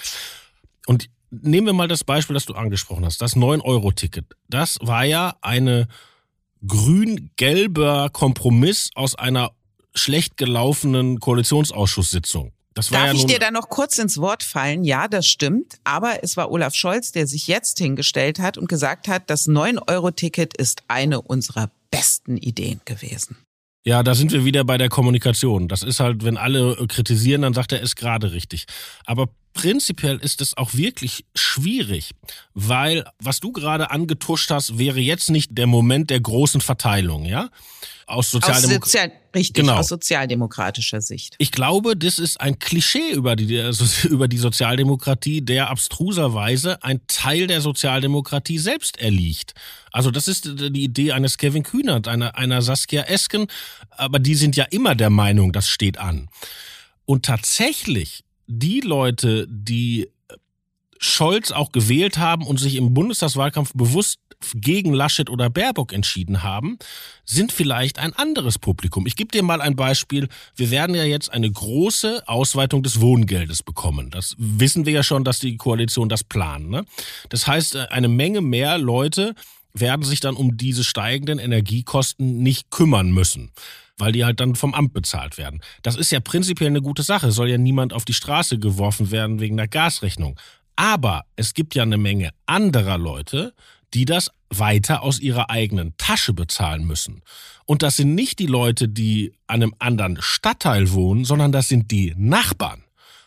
Und 0.86 1.10
nehmen 1.30 1.66
wir 1.66 1.74
mal 1.74 1.86
das 1.86 2.02
Beispiel, 2.02 2.34
das 2.34 2.46
du 2.46 2.54
angesprochen 2.54 3.04
hast, 3.04 3.22
das 3.22 3.36
9-Euro-Ticket. 3.36 4.26
Das 4.48 4.78
war 4.82 5.04
ja 5.04 5.36
eine 5.40 5.86
grün-gelber 6.66 8.10
Kompromiss 8.10 8.90
aus 8.96 9.14
einer 9.14 9.52
schlecht 9.94 10.36
gelaufenen 10.36 11.20
Koalitionsausschusssitzung. 11.20 12.52
Darf 12.76 12.90
ja 12.90 13.12
ich 13.12 13.24
dir 13.24 13.38
da 13.38 13.50
noch 13.50 13.70
kurz 13.70 13.98
ins 13.98 14.18
Wort 14.18 14.42
fallen? 14.42 14.84
Ja, 14.84 15.08
das 15.08 15.26
stimmt. 15.26 15.78
Aber 15.84 16.22
es 16.22 16.36
war 16.36 16.50
Olaf 16.50 16.74
Scholz, 16.74 17.10
der 17.10 17.26
sich 17.26 17.46
jetzt 17.46 17.78
hingestellt 17.78 18.38
hat 18.38 18.58
und 18.58 18.68
gesagt 18.68 19.08
hat, 19.08 19.30
das 19.30 19.48
9-Euro-Ticket 19.48 20.56
ist 20.56 20.82
eine 20.88 21.22
unserer 21.22 21.70
besten 21.90 22.36
Ideen 22.36 22.82
gewesen. 22.84 23.38
Ja, 23.86 24.02
da 24.02 24.14
sind 24.14 24.32
wir 24.32 24.44
wieder 24.44 24.64
bei 24.64 24.78
der 24.78 24.88
Kommunikation. 24.88 25.68
Das 25.68 25.82
ist 25.82 26.00
halt, 26.00 26.24
wenn 26.24 26.36
alle 26.36 26.76
kritisieren, 26.88 27.42
dann 27.42 27.54
sagt 27.54 27.72
er, 27.72 27.80
ist 27.80 27.96
gerade 27.96 28.32
richtig. 28.32 28.66
Aber 29.04 29.28
prinzipiell 29.56 30.18
ist 30.18 30.40
es 30.40 30.56
auch 30.56 30.74
wirklich 30.74 31.24
schwierig, 31.34 32.12
weil 32.54 33.04
was 33.18 33.40
du 33.40 33.50
gerade 33.52 33.90
angetuscht 33.90 34.50
hast, 34.50 34.78
wäre 34.78 35.00
jetzt 35.00 35.30
nicht 35.30 35.56
der 35.56 35.66
Moment 35.66 36.10
der 36.10 36.20
großen 36.20 36.60
Verteilung, 36.60 37.24
ja? 37.24 37.48
Aus, 38.06 38.30
Sozialdemok 38.30 38.84
aus 38.84 38.92
Sozial 38.92 39.12
richtig, 39.34 39.54
genau. 39.54 39.78
aus 39.78 39.88
sozialdemokratischer 39.88 41.00
Sicht. 41.00 41.34
Ich 41.38 41.50
glaube, 41.50 41.96
das 41.96 42.20
ist 42.20 42.40
ein 42.40 42.60
Klischee 42.60 43.10
über 43.12 43.34
die, 43.34 43.56
über 44.08 44.28
die 44.28 44.38
Sozialdemokratie, 44.38 45.42
der 45.42 45.70
abstruserweise 45.70 46.82
ein 46.84 47.00
Teil 47.08 47.48
der 47.48 47.60
Sozialdemokratie 47.60 48.58
selbst 48.58 48.98
erliegt. 48.98 49.54
Also 49.90 50.12
das 50.12 50.28
ist 50.28 50.44
die 50.44 50.84
Idee 50.84 51.12
eines 51.12 51.38
Kevin 51.38 51.64
Kühnert, 51.64 52.06
einer, 52.06 52.36
einer 52.36 52.62
Saskia 52.62 53.02
Esken, 53.04 53.48
aber 53.90 54.20
die 54.20 54.36
sind 54.36 54.54
ja 54.54 54.66
immer 54.70 54.94
der 54.94 55.10
Meinung, 55.10 55.52
das 55.52 55.68
steht 55.68 55.98
an. 55.98 56.28
Und 57.06 57.24
tatsächlich 57.24 58.24
die 58.46 58.80
Leute, 58.80 59.46
die 59.48 60.08
Scholz 60.98 61.50
auch 61.50 61.72
gewählt 61.72 62.18
haben 62.18 62.46
und 62.46 62.58
sich 62.58 62.76
im 62.76 62.94
Bundestagswahlkampf 62.94 63.72
bewusst 63.74 64.18
gegen 64.54 64.92
Laschet 64.92 65.30
oder 65.30 65.48
Baerbock 65.50 65.92
entschieden 65.92 66.42
haben, 66.42 66.78
sind 67.24 67.52
vielleicht 67.52 67.98
ein 67.98 68.12
anderes 68.12 68.58
Publikum. 68.58 69.06
Ich 69.06 69.16
gebe 69.16 69.30
dir 69.30 69.42
mal 69.42 69.60
ein 69.60 69.76
Beispiel. 69.76 70.28
Wir 70.54 70.70
werden 70.70 70.94
ja 70.94 71.04
jetzt 71.04 71.32
eine 71.32 71.50
große 71.50 72.22
Ausweitung 72.26 72.82
des 72.82 73.00
Wohngeldes 73.00 73.62
bekommen. 73.62 74.10
Das 74.10 74.34
wissen 74.38 74.86
wir 74.86 74.92
ja 74.92 75.02
schon, 75.02 75.24
dass 75.24 75.38
die 75.38 75.56
Koalition 75.56 76.08
das 76.08 76.22
plant. 76.22 76.68
Ne? 76.70 76.84
Das 77.30 77.46
heißt, 77.46 77.76
äh, 77.76 77.86
eine 77.90 78.08
Menge 78.08 78.40
mehr 78.40 78.78
Leute 78.78 79.34
werden 79.72 80.04
sich 80.04 80.20
dann 80.20 80.36
um 80.36 80.56
diese 80.56 80.84
steigenden 80.84 81.38
Energiekosten 81.38 82.42
nicht 82.42 82.70
kümmern 82.70 83.10
müssen 83.10 83.52
weil 83.98 84.12
die 84.12 84.24
halt 84.24 84.40
dann 84.40 84.54
vom 84.54 84.74
Amt 84.74 84.92
bezahlt 84.92 85.38
werden. 85.38 85.60
Das 85.82 85.96
ist 85.96 86.12
ja 86.12 86.20
prinzipiell 86.20 86.70
eine 86.70 86.82
gute 86.82 87.02
Sache, 87.02 87.32
soll 87.32 87.50
ja 87.50 87.58
niemand 87.58 87.92
auf 87.92 88.04
die 88.04 88.12
Straße 88.12 88.58
geworfen 88.58 89.10
werden 89.10 89.40
wegen 89.40 89.56
der 89.56 89.68
Gasrechnung. 89.68 90.38
Aber 90.76 91.24
es 91.36 91.54
gibt 91.54 91.74
ja 91.74 91.82
eine 91.82 91.96
Menge 91.96 92.30
anderer 92.44 92.98
Leute, 92.98 93.54
die 93.94 94.04
das 94.04 94.30
weiter 94.50 95.02
aus 95.02 95.20
ihrer 95.20 95.50
eigenen 95.50 95.94
Tasche 95.96 96.34
bezahlen 96.34 96.86
müssen. 96.86 97.22
Und 97.64 97.82
das 97.82 97.96
sind 97.96 98.14
nicht 98.14 98.38
die 98.38 98.46
Leute, 98.46 98.88
die 98.88 99.32
an 99.46 99.62
einem 99.62 99.74
anderen 99.78 100.18
Stadtteil 100.20 100.92
wohnen, 100.92 101.24
sondern 101.24 101.50
das 101.50 101.68
sind 101.68 101.90
die 101.90 102.14
Nachbarn. 102.16 102.84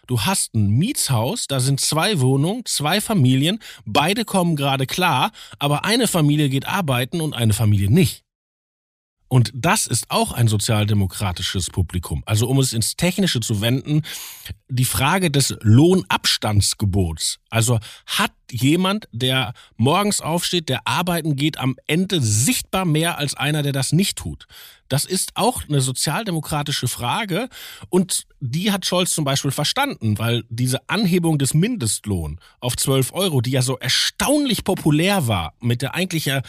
Du 0.08 0.22
hast 0.22 0.56
ein 0.56 0.70
Mietshaus, 0.70 1.46
da 1.46 1.60
sind 1.60 1.80
zwei 1.80 2.20
Wohnungen, 2.20 2.66
zwei 2.66 3.00
Familien, 3.00 3.60
beide 3.86 4.26
kommen 4.26 4.56
gerade 4.56 4.88
klar, 4.88 5.32
aber 5.60 5.86
eine 5.86 6.08
Familie 6.08 6.50
geht 6.50 6.68
arbeiten 6.68 7.22
und 7.22 7.36
eine 7.36 7.54
Familie 7.54 7.92
nicht. 7.92 8.24
Und 9.30 9.52
das 9.54 9.86
ist 9.88 10.10
auch 10.10 10.32
ein 10.32 10.48
sozialdemokratisches 10.48 11.70
Publikum. 11.70 12.24
Also 12.26 12.48
um 12.48 12.60
es 12.60 12.74
ins 12.74 12.96
Technische 12.96 13.40
zu 13.40 13.62
wenden, 13.62 14.02
die 14.68 14.86
Frage 14.86 15.30
des 15.32 15.56
Lohnabstandsgebots. 15.62 17.40
Also 17.50 17.80
hat 18.08 18.32
jemand, 18.52 19.08
der 19.12 19.54
morgens 19.78 20.22
aufsteht, 20.22 20.70
der 20.70 20.82
arbeiten 20.86 21.36
geht, 21.36 21.58
am 21.58 21.76
Ende 21.88 22.22
sichtbar 22.22 22.86
mehr 22.86 23.18
als 23.18 23.36
einer, 23.36 23.64
der 23.64 23.72
das 23.72 23.92
nicht 23.92 24.18
tut? 24.18 24.48
Das 24.90 25.06
ist 25.06 25.32
auch 25.36 25.64
eine 25.70 25.82
sozialdemokratische 25.82 26.88
Frage 26.88 27.48
und 27.90 28.26
die 28.40 28.72
hat 28.72 28.88
Scholz 28.88 29.14
zum 29.14 29.24
Beispiel 29.24 29.52
verstanden, 29.52 30.18
weil 30.18 30.44
diese 30.50 30.90
Anhebung 30.90 31.38
des 31.38 31.54
Mindestlohn 31.54 32.40
auf 32.60 32.76
12 32.76 33.14
Euro, 33.14 33.42
die 33.42 33.52
ja 33.52 33.62
so 33.62 33.78
erstaunlich 33.78 34.64
populär 34.64 35.28
war, 35.28 35.54
mit 35.60 35.84
der 35.84 35.94
eigentlich 35.94 36.26
ja 36.26 36.42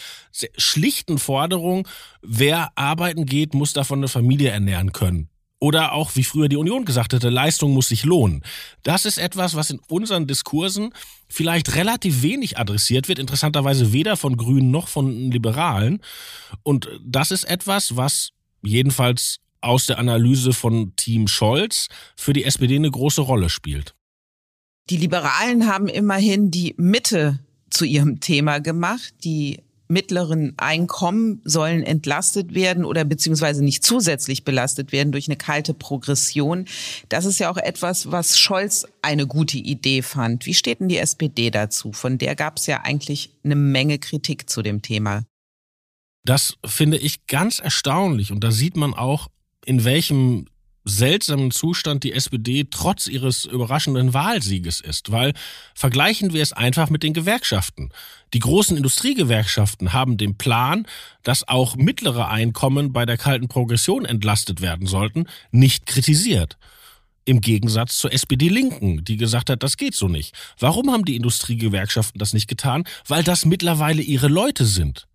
schlichten 0.56 1.18
Forderung, 1.18 1.86
wer 2.22 2.70
arbeiten 2.76 3.26
geht, 3.26 3.52
muss 3.52 3.74
davon 3.74 3.98
eine 3.98 4.08
Familie 4.08 4.50
ernähren 4.50 4.92
können. 4.92 5.28
Oder 5.60 5.92
auch, 5.92 6.16
wie 6.16 6.24
früher 6.24 6.48
die 6.48 6.56
Union 6.56 6.86
gesagt 6.86 7.12
hätte, 7.12 7.28
Leistung 7.28 7.74
muss 7.74 7.88
sich 7.88 8.04
lohnen. 8.04 8.42
Das 8.82 9.04
ist 9.04 9.18
etwas, 9.18 9.54
was 9.54 9.70
in 9.70 9.78
unseren 9.88 10.26
Diskursen 10.26 10.94
vielleicht 11.28 11.76
relativ 11.76 12.22
wenig 12.22 12.58
adressiert 12.58 13.08
wird, 13.08 13.18
interessanterweise 13.18 13.92
weder 13.92 14.16
von 14.16 14.38
Grünen 14.38 14.70
noch 14.70 14.88
von 14.88 15.30
Liberalen. 15.30 16.00
Und 16.62 16.88
das 17.04 17.30
ist 17.30 17.44
etwas, 17.44 17.94
was 17.94 18.30
jedenfalls 18.62 19.40
aus 19.60 19.84
der 19.84 19.98
Analyse 19.98 20.54
von 20.54 20.96
Team 20.96 21.28
Scholz 21.28 21.88
für 22.16 22.32
die 22.32 22.44
SPD 22.44 22.76
eine 22.76 22.90
große 22.90 23.20
Rolle 23.20 23.50
spielt. 23.50 23.94
Die 24.88 24.96
Liberalen 24.96 25.68
haben 25.68 25.88
immerhin 25.88 26.50
die 26.50 26.74
Mitte 26.78 27.38
zu 27.68 27.84
ihrem 27.84 28.20
Thema 28.20 28.60
gemacht, 28.60 29.12
die 29.22 29.60
mittleren 29.90 30.54
Einkommen 30.56 31.42
sollen 31.44 31.82
entlastet 31.82 32.54
werden 32.54 32.84
oder 32.84 33.04
beziehungsweise 33.04 33.64
nicht 33.64 33.84
zusätzlich 33.84 34.44
belastet 34.44 34.92
werden 34.92 35.12
durch 35.12 35.28
eine 35.28 35.36
kalte 35.36 35.74
Progression. 35.74 36.66
Das 37.08 37.24
ist 37.24 37.40
ja 37.40 37.50
auch 37.50 37.56
etwas, 37.56 38.10
was 38.10 38.38
Scholz 38.38 38.86
eine 39.02 39.26
gute 39.26 39.58
Idee 39.58 40.02
fand. 40.02 40.46
Wie 40.46 40.54
steht 40.54 40.80
denn 40.80 40.88
die 40.88 40.98
SPD 40.98 41.50
dazu? 41.50 41.92
Von 41.92 42.18
der 42.18 42.36
gab 42.36 42.58
es 42.58 42.66
ja 42.66 42.82
eigentlich 42.82 43.30
eine 43.44 43.56
Menge 43.56 43.98
Kritik 43.98 44.48
zu 44.48 44.62
dem 44.62 44.80
Thema. 44.80 45.24
Das 46.24 46.56
finde 46.64 46.98
ich 46.98 47.26
ganz 47.26 47.58
erstaunlich 47.58 48.30
und 48.30 48.44
da 48.44 48.50
sieht 48.50 48.76
man 48.76 48.94
auch, 48.94 49.28
in 49.64 49.84
welchem 49.84 50.46
seltsamen 50.84 51.50
Zustand 51.50 52.04
die 52.04 52.12
SPD 52.12 52.66
trotz 52.70 53.06
ihres 53.06 53.44
überraschenden 53.44 54.14
Wahlsieges 54.14 54.80
ist, 54.80 55.10
weil 55.10 55.34
vergleichen 55.74 56.32
wir 56.32 56.42
es 56.42 56.52
einfach 56.52 56.90
mit 56.90 57.02
den 57.02 57.12
Gewerkschaften. 57.12 57.90
Die 58.32 58.38
großen 58.38 58.76
Industriegewerkschaften 58.76 59.92
haben 59.92 60.16
den 60.16 60.36
Plan, 60.36 60.86
dass 61.22 61.46
auch 61.46 61.76
mittlere 61.76 62.28
Einkommen 62.28 62.92
bei 62.92 63.04
der 63.06 63.18
kalten 63.18 63.48
Progression 63.48 64.04
entlastet 64.04 64.60
werden 64.60 64.86
sollten, 64.86 65.26
nicht 65.50 65.86
kritisiert. 65.86 66.56
Im 67.26 67.40
Gegensatz 67.40 67.98
zur 67.98 68.12
SPD-Linken, 68.12 69.04
die 69.04 69.16
gesagt 69.16 69.50
hat, 69.50 69.62
das 69.62 69.76
geht 69.76 69.94
so 69.94 70.08
nicht. 70.08 70.34
Warum 70.58 70.90
haben 70.90 71.04
die 71.04 71.16
Industriegewerkschaften 71.16 72.18
das 72.18 72.32
nicht 72.32 72.48
getan? 72.48 72.84
Weil 73.06 73.22
das 73.22 73.44
mittlerweile 73.44 74.02
ihre 74.02 74.28
Leute 74.28 74.64
sind. 74.64 75.06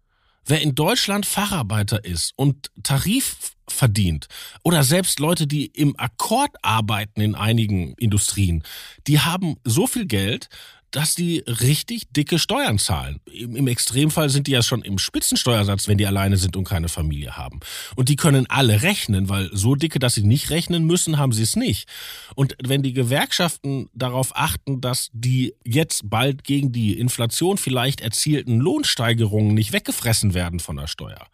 Wer 0.45 0.62
in 0.62 0.75
Deutschland 0.75 1.25
Facharbeiter 1.25 2.05
ist 2.05 2.34
und 2.36 2.69
Tarif 2.84 3.54
verdient. 3.67 4.27
Oder 4.63 4.84
selbst 4.84 5.19
Leute, 5.19 5.48
die 5.48 5.65
im 5.67 5.98
Akkord 6.00 6.51
arbeiten 6.62 7.22
in 7.22 7.36
einigen 7.36 7.93
Industrien, 7.95 8.63
die 9.07 9.19
haben 9.19 9.57
so 9.63 9.88
viel 9.88 10.05
Geld, 10.05 10.50
dass 10.95 11.13
die 11.13 11.43
richtig 11.45 12.03
dicke 12.15 12.39
Steuern 12.39 12.79
zahlen. 12.79 13.19
Im, 13.29 13.67
Extremfall 13.67 14.29
sind 14.29 14.47
die 14.47 14.51
ja 14.51 14.63
schon 14.63 14.81
im 14.81 14.97
Spitzensteuersatz, 14.97 15.89
wenn 15.89 15.97
die 15.97 16.05
alleine 16.05 16.37
sind 16.37 16.55
und 16.55 16.63
keine 16.63 16.87
Familie 16.87 17.35
haben. 17.35 17.59
Und 17.97 18.07
die 18.07 18.15
können 18.15 18.45
alle 18.47 18.81
rechnen, 18.81 19.27
weil 19.27 19.49
so 19.51 19.75
dicke, 19.75 19.99
dass 19.99 20.13
sie 20.13 20.23
nicht 20.23 20.51
rechnen 20.51 20.85
müssen, 20.85 21.17
haben 21.17 21.33
sie 21.33 21.43
es 21.43 21.57
nicht. 21.57 21.89
Und 22.35 22.55
wenn 22.63 22.81
die 22.81 22.93
Gewerkschaften 22.93 23.89
darauf 23.93 24.37
achten, 24.37 24.79
dass 24.79 25.09
die 25.11 25.53
jetzt 25.65 26.09
bald 26.09 26.45
gegen 26.45 26.71
die 26.71 26.97
Inflation 26.97 27.57
vielleicht 27.57 27.99
erzielten 27.99 28.61
Lohnsteigerungen 28.61 29.53
nicht 29.53 29.73
weggefressen 29.73 30.33
werden 30.33 30.61
von 30.61 30.77
der 30.77 30.87
Steuer, 30.87 31.27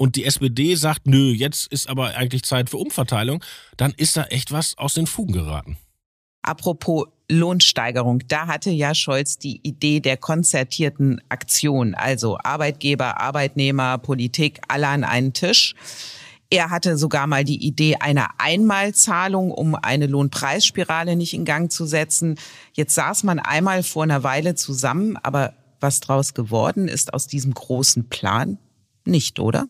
und 0.00 0.14
die 0.14 0.24
SPD 0.24 0.76
sagt, 0.76 1.08
nö, 1.08 1.32
jetzt 1.32 1.66
ist 1.72 1.88
aber 1.88 2.14
eigentlich 2.14 2.44
Zeit 2.44 2.70
für 2.70 2.76
Umverteilung, 2.76 3.42
dann 3.76 3.92
ist 3.96 4.16
da 4.16 4.24
echt 4.24 4.52
was 4.52 4.78
aus 4.78 4.94
den 4.94 5.08
Fugen 5.08 5.32
geraten. 5.32 5.76
Apropos 6.48 7.04
Lohnsteigerung, 7.28 8.22
da 8.26 8.46
hatte 8.46 8.70
ja 8.70 8.94
Scholz 8.94 9.36
die 9.36 9.60
Idee 9.62 10.00
der 10.00 10.16
konzertierten 10.16 11.20
Aktion, 11.28 11.94
also 11.94 12.38
Arbeitgeber, 12.42 13.20
Arbeitnehmer, 13.20 13.98
Politik, 13.98 14.58
alle 14.66 14.88
an 14.88 15.04
einen 15.04 15.34
Tisch. 15.34 15.74
Er 16.48 16.70
hatte 16.70 16.96
sogar 16.96 17.26
mal 17.26 17.44
die 17.44 17.62
Idee 17.62 17.96
einer 17.96 18.30
Einmalzahlung, 18.38 19.50
um 19.50 19.74
eine 19.74 20.06
Lohnpreisspirale 20.06 21.16
nicht 21.16 21.34
in 21.34 21.44
Gang 21.44 21.70
zu 21.70 21.84
setzen. 21.84 22.36
Jetzt 22.72 22.94
saß 22.94 23.24
man 23.24 23.40
einmal 23.40 23.82
vor 23.82 24.04
einer 24.04 24.22
Weile 24.22 24.54
zusammen, 24.54 25.18
aber 25.18 25.52
was 25.80 26.00
draus 26.00 26.32
geworden 26.32 26.88
ist 26.88 27.12
aus 27.12 27.26
diesem 27.26 27.52
großen 27.52 28.08
Plan? 28.08 28.56
Nicht, 29.04 29.38
oder? 29.38 29.68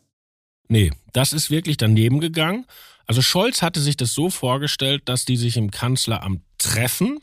Nee, 0.68 0.92
das 1.12 1.32
ist 1.32 1.50
wirklich 1.50 1.76
daneben 1.76 2.20
gegangen. 2.20 2.66
Also 3.08 3.20
Scholz 3.20 3.62
hatte 3.62 3.80
sich 3.80 3.96
das 3.96 4.12
so 4.12 4.30
vorgestellt, 4.30 5.08
dass 5.08 5.24
die 5.24 5.36
sich 5.36 5.56
im 5.56 5.72
Kanzleramt 5.72 6.42
treffen 6.58 7.18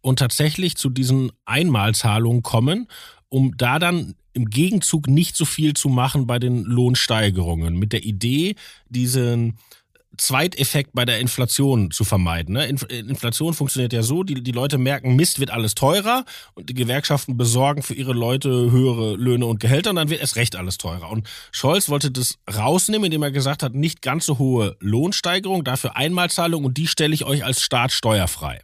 und 0.00 0.18
tatsächlich 0.18 0.76
zu 0.76 0.90
diesen 0.90 1.32
Einmalzahlungen 1.44 2.42
kommen, 2.42 2.88
um 3.28 3.56
da 3.56 3.78
dann 3.78 4.14
im 4.32 4.46
Gegenzug 4.46 5.06
nicht 5.06 5.36
so 5.36 5.44
viel 5.44 5.74
zu 5.74 5.88
machen 5.88 6.26
bei 6.26 6.38
den 6.38 6.64
Lohnsteigerungen. 6.64 7.78
Mit 7.78 7.92
der 7.92 8.04
Idee, 8.04 8.56
diesen 8.88 9.58
Zweiteffekt 10.16 10.90
bei 10.92 11.04
der 11.04 11.20
Inflation 11.20 11.90
zu 11.90 12.04
vermeiden. 12.04 12.54
Ne? 12.54 12.66
Inflation 12.66 13.54
funktioniert 13.54 13.92
ja 13.92 14.02
so, 14.02 14.22
die, 14.22 14.42
die 14.42 14.52
Leute 14.52 14.78
merken, 14.78 15.16
Mist 15.16 15.40
wird 15.40 15.50
alles 15.50 15.74
teurer 15.74 16.24
und 16.54 16.68
die 16.68 16.74
Gewerkschaften 16.74 17.36
besorgen 17.36 17.82
für 17.82 17.94
ihre 17.94 18.12
Leute 18.12 18.48
höhere 18.48 19.16
Löhne 19.16 19.46
und 19.46 19.60
Gehälter 19.60 19.90
und 19.90 19.96
dann 19.96 20.10
wird 20.10 20.20
erst 20.20 20.36
recht 20.36 20.56
alles 20.56 20.78
teurer. 20.78 21.10
Und 21.10 21.28
Scholz 21.52 21.88
wollte 21.88 22.10
das 22.10 22.38
rausnehmen, 22.52 23.06
indem 23.06 23.22
er 23.22 23.30
gesagt 23.30 23.62
hat, 23.62 23.74
nicht 23.74 24.02
ganz 24.02 24.26
so 24.26 24.38
hohe 24.38 24.76
Lohnsteigerung, 24.80 25.64
dafür 25.64 25.96
Einmalzahlung 25.96 26.64
und 26.64 26.76
die 26.76 26.86
stelle 26.86 27.14
ich 27.14 27.24
euch 27.24 27.44
als 27.44 27.62
Staat 27.62 27.92
steuerfrei. 27.92 28.60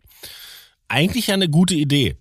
Eigentlich 0.89 1.33
eine 1.33 1.49
gute 1.49 1.75
Idee. 1.75 2.17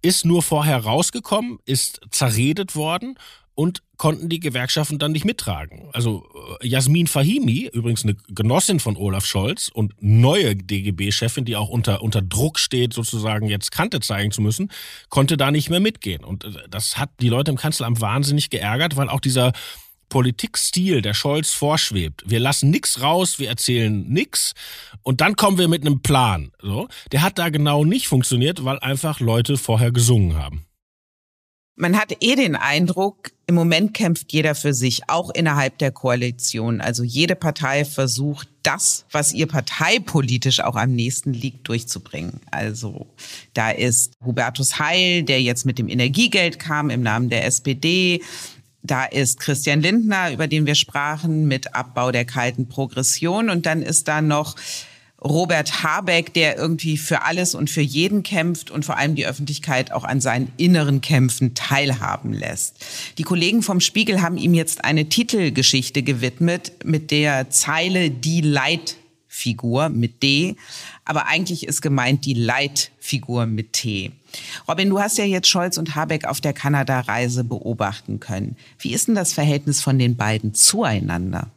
Ist 0.00 0.24
nur 0.24 0.42
vorher 0.42 0.84
rausgekommen, 0.84 1.58
ist 1.64 2.00
zerredet 2.10 2.76
worden 2.76 3.18
und 3.58 3.82
konnten 3.96 4.28
die 4.28 4.38
Gewerkschaften 4.38 5.00
dann 5.00 5.10
nicht 5.10 5.24
mittragen. 5.24 5.90
Also 5.92 6.24
äh, 6.60 6.68
Jasmin 6.68 7.08
Fahimi, 7.08 7.68
übrigens 7.72 8.04
eine 8.04 8.14
Genossin 8.28 8.78
von 8.78 8.96
Olaf 8.96 9.26
Scholz 9.26 9.68
und 9.68 9.94
neue 9.98 10.54
DGB-Chefin, 10.54 11.44
die 11.44 11.56
auch 11.56 11.68
unter, 11.68 12.00
unter 12.02 12.22
Druck 12.22 12.60
steht, 12.60 12.92
sozusagen 12.92 13.48
jetzt 13.48 13.72
Kante 13.72 13.98
zeigen 13.98 14.30
zu 14.30 14.42
müssen, 14.42 14.70
konnte 15.08 15.36
da 15.36 15.50
nicht 15.50 15.70
mehr 15.70 15.80
mitgehen. 15.80 16.22
Und 16.22 16.44
äh, 16.44 16.68
das 16.70 16.98
hat 16.98 17.10
die 17.20 17.28
Leute 17.28 17.50
im 17.50 17.56
Kanzleramt 17.56 18.00
wahnsinnig 18.00 18.48
geärgert, 18.50 18.96
weil 18.96 19.08
auch 19.08 19.18
dieser 19.18 19.50
Politikstil, 20.08 21.02
der 21.02 21.14
Scholz 21.14 21.50
vorschwebt. 21.50 22.22
Wir 22.26 22.38
lassen 22.38 22.70
nichts 22.70 23.02
raus, 23.02 23.40
wir 23.40 23.48
erzählen 23.48 24.08
nichts 24.08 24.52
und 25.02 25.20
dann 25.20 25.34
kommen 25.34 25.58
wir 25.58 25.66
mit 25.66 25.84
einem 25.84 26.00
Plan. 26.00 26.52
So, 26.62 26.86
der 27.10 27.22
hat 27.22 27.40
da 27.40 27.48
genau 27.48 27.84
nicht 27.84 28.06
funktioniert, 28.06 28.64
weil 28.64 28.78
einfach 28.78 29.18
Leute 29.18 29.56
vorher 29.56 29.90
gesungen 29.90 30.36
haben. 30.36 30.64
Man 31.74 31.96
hat 31.96 32.12
eh 32.20 32.36
den 32.36 32.56
Eindruck, 32.56 33.32
im 33.48 33.54
Moment 33.54 33.94
kämpft 33.94 34.30
jeder 34.34 34.54
für 34.54 34.74
sich, 34.74 35.08
auch 35.08 35.30
innerhalb 35.30 35.78
der 35.78 35.90
Koalition. 35.90 36.82
Also 36.82 37.02
jede 37.02 37.34
Partei 37.34 37.86
versucht, 37.86 38.46
das, 38.62 39.06
was 39.10 39.32
ihr 39.32 39.46
parteipolitisch 39.46 40.60
auch 40.60 40.76
am 40.76 40.92
nächsten 40.92 41.32
liegt, 41.32 41.66
durchzubringen. 41.66 42.40
Also 42.50 43.06
da 43.54 43.70
ist 43.70 44.12
Hubertus 44.22 44.78
Heil, 44.78 45.22
der 45.22 45.40
jetzt 45.40 45.64
mit 45.64 45.78
dem 45.78 45.88
Energiegeld 45.88 46.58
kam 46.58 46.90
im 46.90 47.00
Namen 47.00 47.30
der 47.30 47.46
SPD. 47.46 48.22
Da 48.82 49.06
ist 49.06 49.40
Christian 49.40 49.80
Lindner, 49.80 50.30
über 50.30 50.46
den 50.46 50.66
wir 50.66 50.74
sprachen, 50.74 51.48
mit 51.48 51.74
Abbau 51.74 52.12
der 52.12 52.26
kalten 52.26 52.68
Progression. 52.68 53.48
Und 53.48 53.64
dann 53.64 53.80
ist 53.80 54.08
da 54.08 54.20
noch 54.20 54.56
Robert 55.22 55.82
Habeck, 55.82 56.32
der 56.34 56.56
irgendwie 56.56 56.96
für 56.96 57.22
alles 57.22 57.54
und 57.54 57.70
für 57.70 57.80
jeden 57.80 58.22
kämpft 58.22 58.70
und 58.70 58.84
vor 58.84 58.96
allem 58.96 59.16
die 59.16 59.26
Öffentlichkeit 59.26 59.90
auch 59.90 60.04
an 60.04 60.20
seinen 60.20 60.52
inneren 60.56 61.00
Kämpfen 61.00 61.54
teilhaben 61.54 62.32
lässt. 62.32 62.76
Die 63.18 63.24
Kollegen 63.24 63.62
vom 63.62 63.80
Spiegel 63.80 64.22
haben 64.22 64.36
ihm 64.36 64.54
jetzt 64.54 64.84
eine 64.84 65.08
Titelgeschichte 65.08 66.02
gewidmet 66.02 66.72
mit 66.84 67.10
der 67.10 67.50
Zeile 67.50 68.10
Die 68.10 68.42
Leitfigur 68.42 69.88
mit 69.88 70.22
D, 70.22 70.54
aber 71.04 71.26
eigentlich 71.26 71.66
ist 71.66 71.82
gemeint 71.82 72.24
die 72.24 72.34
Leitfigur 72.34 73.46
mit 73.46 73.72
T. 73.72 74.12
Robin, 74.68 74.90
du 74.90 75.00
hast 75.00 75.18
ja 75.18 75.24
jetzt 75.24 75.48
Scholz 75.48 75.78
und 75.78 75.96
Habeck 75.96 76.26
auf 76.26 76.40
der 76.40 76.52
Kanada-Reise 76.52 77.42
beobachten 77.42 78.20
können. 78.20 78.56
Wie 78.78 78.92
ist 78.92 79.08
denn 79.08 79.16
das 79.16 79.32
Verhältnis 79.32 79.80
von 79.80 79.98
den 79.98 80.16
beiden 80.16 80.54
zueinander? 80.54 81.50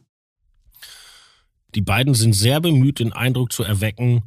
Die 1.76 1.82
beiden 1.82 2.14
sind 2.14 2.34
sehr 2.34 2.60
bemüht, 2.60 3.00
den 3.00 3.14
Eindruck 3.14 3.52
zu 3.52 3.64
erwecken, 3.64 4.24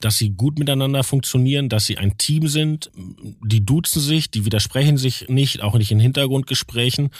dass 0.00 0.18
sie 0.18 0.30
gut 0.30 0.58
miteinander 0.58 1.04
funktionieren, 1.04 1.68
dass 1.68 1.86
sie 1.86 1.98
ein 1.98 2.18
Team 2.18 2.48
sind. 2.48 2.90
Die 3.42 3.64
duzen 3.64 4.00
sich, 4.00 4.30
die 4.30 4.44
widersprechen 4.44 4.98
sich 4.98 5.28
nicht, 5.28 5.62
auch 5.62 5.74
nicht 5.74 5.90
in 5.90 6.00
Hintergrundgesprächen. 6.00 7.10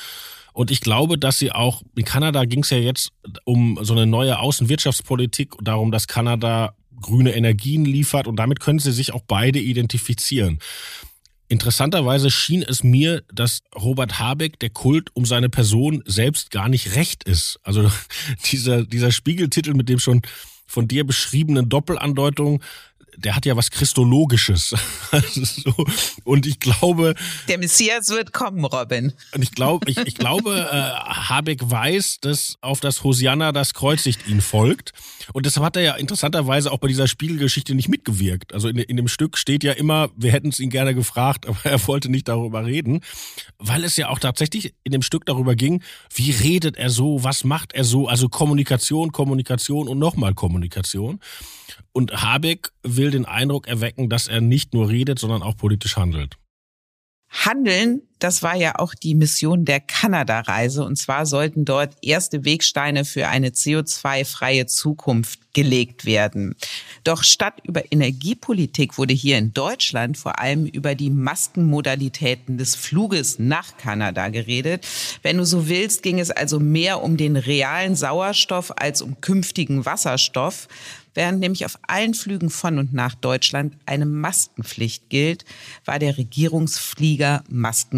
Und 0.52 0.70
ich 0.70 0.80
glaube, 0.80 1.18
dass 1.18 1.38
sie 1.38 1.52
auch, 1.52 1.82
in 1.94 2.04
Kanada 2.04 2.44
ging 2.44 2.62
es 2.62 2.70
ja 2.70 2.78
jetzt 2.78 3.12
um 3.44 3.78
so 3.82 3.92
eine 3.92 4.06
neue 4.06 4.38
Außenwirtschaftspolitik, 4.38 5.54
darum, 5.62 5.90
dass 5.90 6.06
Kanada 6.06 6.74
grüne 7.00 7.34
Energien 7.34 7.84
liefert 7.84 8.26
und 8.26 8.36
damit 8.36 8.60
können 8.60 8.78
sie 8.78 8.92
sich 8.92 9.12
auch 9.12 9.22
beide 9.26 9.58
identifizieren. 9.58 10.58
Interessanterweise 11.48 12.30
schien 12.30 12.62
es 12.62 12.82
mir, 12.82 13.22
dass 13.32 13.60
Robert 13.74 14.18
Habeck 14.18 14.58
der 14.58 14.70
Kult 14.70 15.10
um 15.14 15.24
seine 15.24 15.48
Person 15.48 16.02
selbst 16.04 16.50
gar 16.50 16.68
nicht 16.68 16.96
recht 16.96 17.24
ist. 17.24 17.60
Also 17.62 17.90
dieser, 18.50 18.84
dieser 18.84 19.12
Spiegeltitel 19.12 19.74
mit 19.74 19.88
dem 19.88 19.98
schon 19.98 20.22
von 20.66 20.88
dir 20.88 21.06
beschriebenen 21.06 21.68
Doppelandeutung, 21.68 22.62
der 23.16 23.36
hat 23.36 23.46
ja 23.46 23.56
was 23.56 23.70
Christologisches. 23.70 24.74
so. 25.32 25.74
Und 26.24 26.46
ich 26.46 26.60
glaube. 26.60 27.14
Der 27.48 27.58
Messias 27.58 28.08
wird 28.10 28.32
kommen, 28.32 28.64
Robin. 28.64 29.12
Und 29.32 29.42
ich 29.42 29.52
glaube, 29.52 29.90
ich, 29.90 29.98
ich 29.98 30.14
glaube, 30.14 30.68
äh, 30.70 30.76
Habeck 30.76 31.60
weiß, 31.62 32.18
dass 32.20 32.56
auf 32.60 32.80
das 32.80 33.04
Hosianna 33.04 33.52
das 33.52 33.74
Kreuzigt 33.74 34.28
ihn 34.28 34.40
folgt. 34.40 34.92
Und 35.32 35.46
deshalb 35.46 35.64
hat 35.64 35.76
er 35.76 35.82
ja 35.82 35.94
interessanterweise 35.94 36.72
auch 36.72 36.78
bei 36.78 36.88
dieser 36.88 37.08
Spiegelgeschichte 37.08 37.74
nicht 37.74 37.88
mitgewirkt. 37.88 38.52
Also 38.54 38.68
in, 38.68 38.76
in 38.76 38.96
dem 38.96 39.08
Stück 39.08 39.38
steht 39.38 39.64
ja 39.64 39.72
immer, 39.72 40.10
wir 40.16 40.32
hätten 40.32 40.48
es 40.48 40.60
ihn 40.60 40.70
gerne 40.70 40.94
gefragt, 40.94 41.46
aber 41.48 41.58
er 41.64 41.86
wollte 41.86 42.08
nicht 42.10 42.28
darüber 42.28 42.64
reden, 42.64 43.00
weil 43.58 43.84
es 43.84 43.96
ja 43.96 44.08
auch 44.08 44.18
tatsächlich 44.18 44.74
in 44.84 44.92
dem 44.92 45.02
Stück 45.02 45.26
darüber 45.26 45.54
ging, 45.54 45.82
wie 46.14 46.30
redet 46.30 46.76
er 46.76 46.90
so, 46.90 47.22
was 47.24 47.44
macht 47.44 47.72
er 47.72 47.84
so, 47.84 48.08
also 48.08 48.28
Kommunikation, 48.28 49.12
Kommunikation 49.12 49.88
und 49.88 49.98
nochmal 49.98 50.34
Kommunikation. 50.34 51.20
Und 51.92 52.22
Habeck 52.22 52.72
will 52.82 53.10
den 53.10 53.24
Eindruck 53.24 53.66
erwecken, 53.68 54.08
dass 54.08 54.28
er 54.28 54.40
nicht 54.40 54.74
nur 54.74 54.88
redet, 54.88 55.18
sondern 55.18 55.42
auch 55.42 55.56
politisch 55.56 55.96
handelt. 55.96 56.36
Handeln, 57.28 58.05
das 58.18 58.42
war 58.42 58.56
ja 58.56 58.78
auch 58.78 58.94
die 58.94 59.14
Mission 59.14 59.64
der 59.64 59.80
Kanada-Reise. 59.80 60.84
Und 60.84 60.96
zwar 60.96 61.26
sollten 61.26 61.64
dort 61.64 61.94
erste 62.02 62.44
Wegsteine 62.44 63.04
für 63.04 63.28
eine 63.28 63.50
CO2-freie 63.50 64.66
Zukunft 64.66 65.40
gelegt 65.52 66.04
werden. 66.04 66.54
Doch 67.02 67.22
statt 67.22 67.54
über 67.64 67.90
Energiepolitik 67.90 68.98
wurde 68.98 69.14
hier 69.14 69.38
in 69.38 69.54
Deutschland 69.54 70.18
vor 70.18 70.38
allem 70.38 70.66
über 70.66 70.94
die 70.94 71.08
Maskenmodalitäten 71.08 72.58
des 72.58 72.74
Fluges 72.74 73.38
nach 73.38 73.76
Kanada 73.78 74.28
geredet. 74.28 74.86
Wenn 75.22 75.38
du 75.38 75.46
so 75.46 75.68
willst, 75.68 76.02
ging 76.02 76.18
es 76.18 76.30
also 76.30 76.60
mehr 76.60 77.02
um 77.02 77.16
den 77.16 77.36
realen 77.36 77.96
Sauerstoff 77.96 78.72
als 78.76 79.00
um 79.00 79.20
künftigen 79.22 79.86
Wasserstoff. 79.86 80.68
Während 81.16 81.40
nämlich 81.40 81.64
auf 81.64 81.78
allen 81.88 82.12
Flügen 82.12 82.50
von 82.50 82.78
und 82.78 82.92
nach 82.92 83.14
Deutschland 83.14 83.74
eine 83.86 84.04
Maskenpflicht 84.04 85.08
gilt, 85.08 85.46
war 85.86 85.98
der 85.98 86.18
Regierungsflieger 86.18 87.42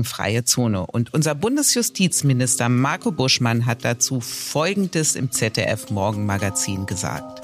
maskenfreie 0.08 0.44
Zone. 0.44 0.86
Und 0.86 1.14
unser 1.14 1.34
Bundesjustizminister 1.34 2.68
Marco 2.68 3.10
Buschmann 3.10 3.66
hat 3.66 3.84
dazu 3.84 4.20
Folgendes 4.20 5.14
im 5.14 5.30
ZDF 5.30 5.90
Morgenmagazin 5.90 6.86
gesagt. 6.86 7.42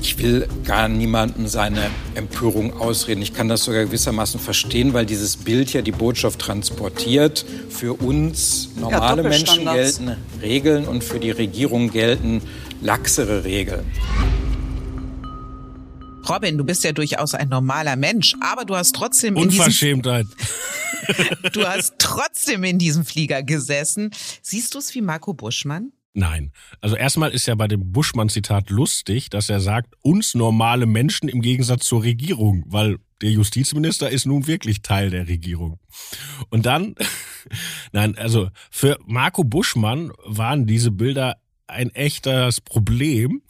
Ich 0.00 0.18
will 0.18 0.46
gar 0.64 0.88
niemandem 0.88 1.48
seine 1.48 1.90
Empörung 2.14 2.78
ausreden. 2.78 3.22
Ich 3.22 3.32
kann 3.32 3.48
das 3.48 3.64
sogar 3.64 3.84
gewissermaßen 3.84 4.38
verstehen, 4.38 4.92
weil 4.92 5.06
dieses 5.06 5.36
Bild 5.38 5.72
ja 5.72 5.82
die 5.82 5.92
Botschaft 5.92 6.40
transportiert. 6.40 7.44
Für 7.70 7.94
uns 7.94 8.68
normale 8.78 9.22
ja, 9.22 9.28
Menschen 9.30 9.64
gelten 9.64 10.16
Regeln 10.42 10.84
und 10.84 11.02
für 11.02 11.18
die 11.18 11.30
Regierung 11.30 11.90
gelten 11.90 12.42
laxere 12.82 13.44
Regeln. 13.44 13.84
Robin, 16.28 16.58
du 16.58 16.64
bist 16.64 16.84
ja 16.84 16.92
durchaus 16.92 17.34
ein 17.34 17.48
normaler 17.48 17.96
Mensch, 17.96 18.34
aber 18.40 18.64
du 18.64 18.76
hast 18.76 18.94
trotzdem 18.94 19.36
Unverschämtheit. 19.36 20.26
du 21.52 21.66
hast 21.66 21.94
trotzdem 21.98 22.64
in 22.64 22.78
diesem 22.78 23.04
Flieger 23.04 23.42
gesessen. 23.42 24.10
Siehst 24.42 24.74
du 24.74 24.78
es 24.78 24.94
wie 24.94 25.02
Marco 25.02 25.34
Buschmann? 25.34 25.92
Nein. 26.14 26.52
Also 26.80 26.96
erstmal 26.96 27.32
ist 27.32 27.46
ja 27.46 27.56
bei 27.56 27.66
dem 27.66 27.90
Buschmann-Zitat 27.92 28.70
lustig, 28.70 29.30
dass 29.30 29.50
er 29.50 29.60
sagt, 29.60 29.94
uns 30.00 30.34
normale 30.34 30.86
Menschen 30.86 31.28
im 31.28 31.42
Gegensatz 31.42 31.86
zur 31.86 32.04
Regierung, 32.04 32.62
weil 32.66 32.98
der 33.20 33.30
Justizminister 33.30 34.10
ist 34.10 34.24
nun 34.24 34.46
wirklich 34.46 34.82
Teil 34.82 35.10
der 35.10 35.28
Regierung. 35.28 35.80
Und 36.50 36.66
dann, 36.66 36.94
nein, 37.92 38.16
also 38.16 38.48
für 38.70 38.98
Marco 39.06 39.42
Buschmann 39.42 40.12
waren 40.24 40.66
diese 40.66 40.92
Bilder 40.92 41.36
ein 41.66 41.90
echtes 41.90 42.60
Problem, 42.60 43.42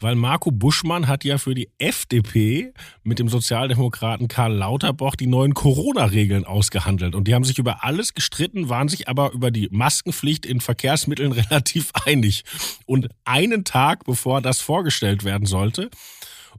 weil 0.00 0.14
Marco 0.14 0.50
Buschmann 0.50 1.08
hat 1.08 1.24
ja 1.24 1.38
für 1.38 1.54
die 1.54 1.68
FDP 1.78 2.72
mit 3.02 3.18
dem 3.18 3.28
Sozialdemokraten 3.28 4.28
Karl 4.28 4.54
Lauterbach 4.54 5.16
die 5.16 5.26
neuen 5.26 5.54
Corona-Regeln 5.54 6.44
ausgehandelt. 6.44 7.14
Und 7.14 7.28
die 7.28 7.34
haben 7.34 7.44
sich 7.44 7.58
über 7.58 7.84
alles 7.84 8.14
gestritten, 8.14 8.68
waren 8.68 8.88
sich 8.88 9.08
aber 9.08 9.32
über 9.32 9.50
die 9.50 9.68
Maskenpflicht 9.70 10.46
in 10.46 10.60
Verkehrsmitteln 10.60 11.32
relativ 11.32 11.92
einig. 12.06 12.44
Und 12.86 13.08
einen 13.24 13.64
Tag 13.64 14.04
bevor 14.04 14.40
das 14.40 14.60
vorgestellt 14.60 15.24
werden 15.24 15.46
sollte, 15.46 15.90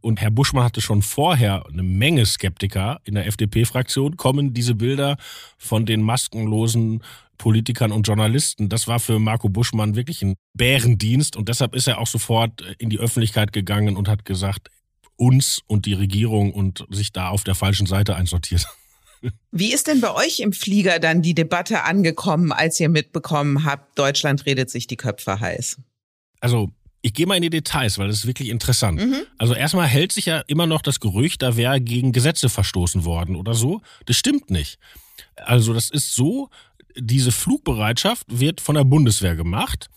und 0.03 0.19
Herr 0.19 0.31
Buschmann 0.31 0.65
hatte 0.65 0.81
schon 0.81 1.01
vorher 1.01 1.65
eine 1.65 1.81
Menge 1.81 2.25
Skeptiker 2.25 2.99
in 3.05 3.15
der 3.15 3.25
FDP-Fraktion, 3.25 4.17
kommen 4.17 4.53
diese 4.53 4.75
Bilder 4.75 5.15
von 5.57 5.85
den 5.85 6.01
maskenlosen 6.01 7.03
Politikern 7.37 7.91
und 7.91 8.07
Journalisten. 8.07 8.69
Das 8.69 8.87
war 8.87 8.99
für 8.99 9.19
Marco 9.19 9.49
Buschmann 9.49 9.95
wirklich 9.95 10.21
ein 10.21 10.35
Bärendienst 10.53 11.35
und 11.35 11.49
deshalb 11.49 11.75
ist 11.75 11.87
er 11.87 11.99
auch 11.99 12.07
sofort 12.07 12.61
in 12.77 12.89
die 12.89 12.99
Öffentlichkeit 12.99 13.53
gegangen 13.53 13.97
und 13.97 14.07
hat 14.07 14.25
gesagt, 14.25 14.69
uns 15.15 15.59
und 15.67 15.85
die 15.85 15.93
Regierung 15.93 16.53
und 16.53 16.85
sich 16.89 17.11
da 17.11 17.29
auf 17.29 17.43
der 17.43 17.55
falschen 17.55 17.85
Seite 17.85 18.15
einsortiert. 18.15 18.65
Wie 19.51 19.73
ist 19.73 19.87
denn 19.87 20.01
bei 20.01 20.13
euch 20.13 20.39
im 20.39 20.51
Flieger 20.51 20.99
dann 20.99 21.21
die 21.21 21.33
Debatte 21.33 21.83
angekommen, 21.83 22.51
als 22.51 22.79
ihr 22.79 22.89
mitbekommen 22.89 23.63
habt, 23.63 23.97
Deutschland 23.97 24.45
redet 24.45 24.69
sich 24.69 24.87
die 24.87 24.97
Köpfe 24.97 25.39
heiß? 25.39 25.79
Also 26.41 26.71
ich 27.01 27.13
gehe 27.13 27.27
mal 27.27 27.35
in 27.35 27.41
die 27.41 27.49
Details, 27.49 27.97
weil 27.97 28.07
das 28.07 28.19
ist 28.19 28.27
wirklich 28.27 28.49
interessant. 28.49 28.99
Mhm. 28.99 29.23
Also 29.37 29.53
erstmal 29.53 29.87
hält 29.87 30.11
sich 30.11 30.25
ja 30.25 30.39
immer 30.47 30.67
noch 30.67 30.81
das 30.81 30.99
Gerücht, 30.99 31.41
da 31.41 31.57
wäre 31.57 31.79
gegen 31.81 32.13
Gesetze 32.13 32.49
verstoßen 32.49 33.05
worden 33.05 33.35
oder 33.35 33.53
so. 33.53 33.81
Das 34.05 34.15
stimmt 34.15 34.49
nicht. 34.49 34.79
Also 35.35 35.73
das 35.73 35.89
ist 35.89 36.15
so, 36.15 36.49
diese 36.97 37.31
Flugbereitschaft 37.31 38.25
wird 38.29 38.61
von 38.61 38.75
der 38.75 38.83
Bundeswehr 38.83 39.35
gemacht 39.35 39.89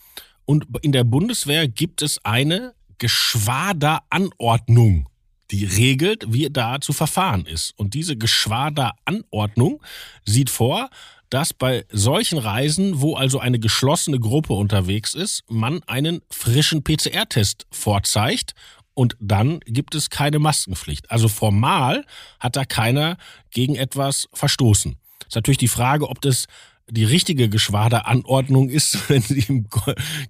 und 0.45 0.65
in 0.81 0.91
der 0.91 1.03
Bundeswehr 1.03 1.67
gibt 1.67 2.01
es 2.01 2.23
eine 2.23 2.73
Geschwaderanordnung, 2.97 5.09
die 5.51 5.65
regelt, 5.65 6.31
wie 6.31 6.49
da 6.49 6.81
zu 6.81 6.93
verfahren 6.93 7.45
ist. 7.45 7.77
Und 7.77 7.93
diese 7.93 8.17
Geschwaderanordnung 8.17 9.83
sieht 10.25 10.49
vor, 10.49 10.89
dass 11.29 11.53
bei 11.53 11.85
solchen 11.91 12.37
Reisen, 12.37 13.01
wo 13.01 13.15
also 13.15 13.39
eine 13.39 13.59
geschlossene 13.59 14.19
Gruppe 14.19 14.53
unterwegs 14.53 15.13
ist, 15.13 15.43
man 15.49 15.83
einen 15.83 16.21
frischen 16.29 16.83
PCR-Test 16.83 17.67
vorzeigt 17.71 18.53
und 18.93 19.15
dann 19.19 19.59
gibt 19.65 19.93
es 19.93 20.09
keine 20.09 20.39
Maskenpflicht. 20.39 21.11
Also 21.11 21.27
formal 21.27 22.05
hat 22.39 22.55
da 22.55 22.65
keiner 22.65 23.17
gegen 23.51 23.75
etwas 23.75 24.29
verstoßen. 24.33 24.95
Ist 25.27 25.35
natürlich 25.35 25.57
die 25.57 25.67
Frage, 25.67 26.09
ob 26.09 26.21
das 26.21 26.45
die 26.89 27.03
richtige 27.03 27.49
Geschwaderanordnung 27.49 28.69
ist, 28.69 28.97
wenn 29.09 29.21
sie 29.21 29.45
im 29.47 29.67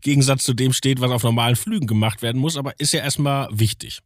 Gegensatz 0.01 0.43
zu 0.43 0.53
dem 0.53 0.73
steht, 0.73 1.01
was 1.01 1.11
auf 1.11 1.23
normalen 1.23 1.55
Flügen 1.55 1.87
gemacht 1.87 2.21
werden 2.21 2.39
muss, 2.39 2.57
aber 2.57 2.79
ist 2.79 2.93
ja 2.93 3.01
erstmal 3.01 3.47
wichtig. 3.51 3.99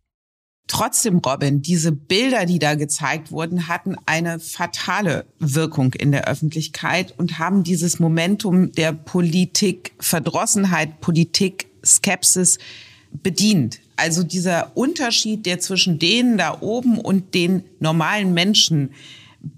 Trotzdem, 0.67 1.17
Robin, 1.17 1.61
diese 1.61 1.91
Bilder, 1.91 2.45
die 2.45 2.59
da 2.59 2.75
gezeigt 2.75 3.31
wurden, 3.31 3.67
hatten 3.67 3.97
eine 4.05 4.39
fatale 4.39 5.25
Wirkung 5.39 5.93
in 5.93 6.13
der 6.13 6.29
Öffentlichkeit 6.29 7.13
und 7.17 7.39
haben 7.39 7.63
dieses 7.63 7.99
Momentum 7.99 8.71
der 8.71 8.93
Politik-Verdrossenheit, 8.93 11.01
Politik-Skepsis 11.01 12.59
bedient. 13.11 13.81
Also 13.97 14.23
dieser 14.23 14.77
Unterschied, 14.77 15.45
der 15.45 15.59
zwischen 15.59 15.99
denen 15.99 16.37
da 16.37 16.61
oben 16.61 16.97
und 16.97 17.33
den 17.33 17.63
normalen 17.79 18.33
Menschen 18.33 18.93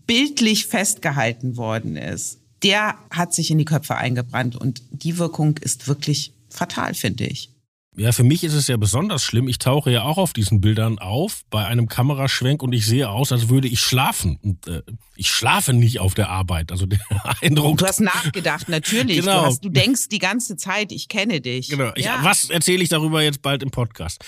bildlich 0.08 0.66
festgehalten 0.66 1.58
worden 1.58 1.96
ist, 1.96 2.40
der 2.64 2.96
hat 3.10 3.34
sich 3.34 3.52
in 3.52 3.58
die 3.58 3.66
Köpfe 3.66 3.96
eingebrannt 3.96 4.56
und 4.56 4.82
die 4.92 5.18
Wirkung 5.18 5.58
ist 5.58 5.88
wirklich 5.88 6.34
fatal, 6.50 6.94
finde 6.94 7.26
ich. 7.26 7.50
Ja, 7.96 8.12
für 8.12 8.24
mich 8.24 8.44
ist 8.44 8.54
es 8.54 8.68
ja 8.68 8.78
besonders 8.78 9.24
schlimm. 9.24 9.48
Ich 9.48 9.60
tauche 9.60 9.92
ja 9.92 10.02
auch 10.02 10.18
auf 10.18 10.34
diesen 10.34 10.62
Bildern 10.62 10.98
auf 10.98 11.44
bei 11.52 11.66
einem 11.66 11.88
Kameraschwenk 11.88 12.64
und 12.64 12.74
ich 12.74 12.88
sehe 12.88 13.08
aus, 13.08 13.32
als 13.32 13.50
würde 13.50 13.68
ich 13.68 13.82
schlafen. 13.82 14.40
Und 14.42 14.68
äh, 14.68 14.82
ich 15.16 15.30
schlafe 15.30 15.74
nicht 15.74 16.00
auf 16.00 16.16
der 16.16 16.30
Arbeit. 16.30 16.72
Also 16.72 16.88
der 16.88 17.00
Eindruck. 17.42 17.78
Du 17.78 17.86
hast 17.86 18.00
nachgedacht, 18.00 18.68
natürlich. 18.68 19.20
Genau. 19.20 19.42
Du, 19.42 19.46
hast, 19.46 19.64
du 19.64 19.70
denkst 19.70 20.10
die 20.10 20.18
ganze 20.18 20.58
Zeit, 20.58 20.92
ich 20.92 21.08
kenne 21.08 21.40
dich. 21.40 21.70
Genau. 21.70 21.92
Ich, 21.94 22.06
ja. 22.06 22.18
Was 22.24 22.50
erzähle 22.50 22.82
ich 22.82 22.90
darüber 22.90 23.22
jetzt 23.22 23.44
bald 23.44 23.62
im 23.62 23.70
Podcast? 23.70 24.26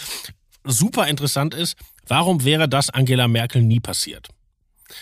Super 0.63 1.07
interessant 1.07 1.55
ist, 1.55 1.75
warum 2.07 2.43
wäre 2.43 2.69
das 2.69 2.91
Angela 2.91 3.27
Merkel 3.27 3.63
nie 3.63 3.79
passiert? 3.79 4.29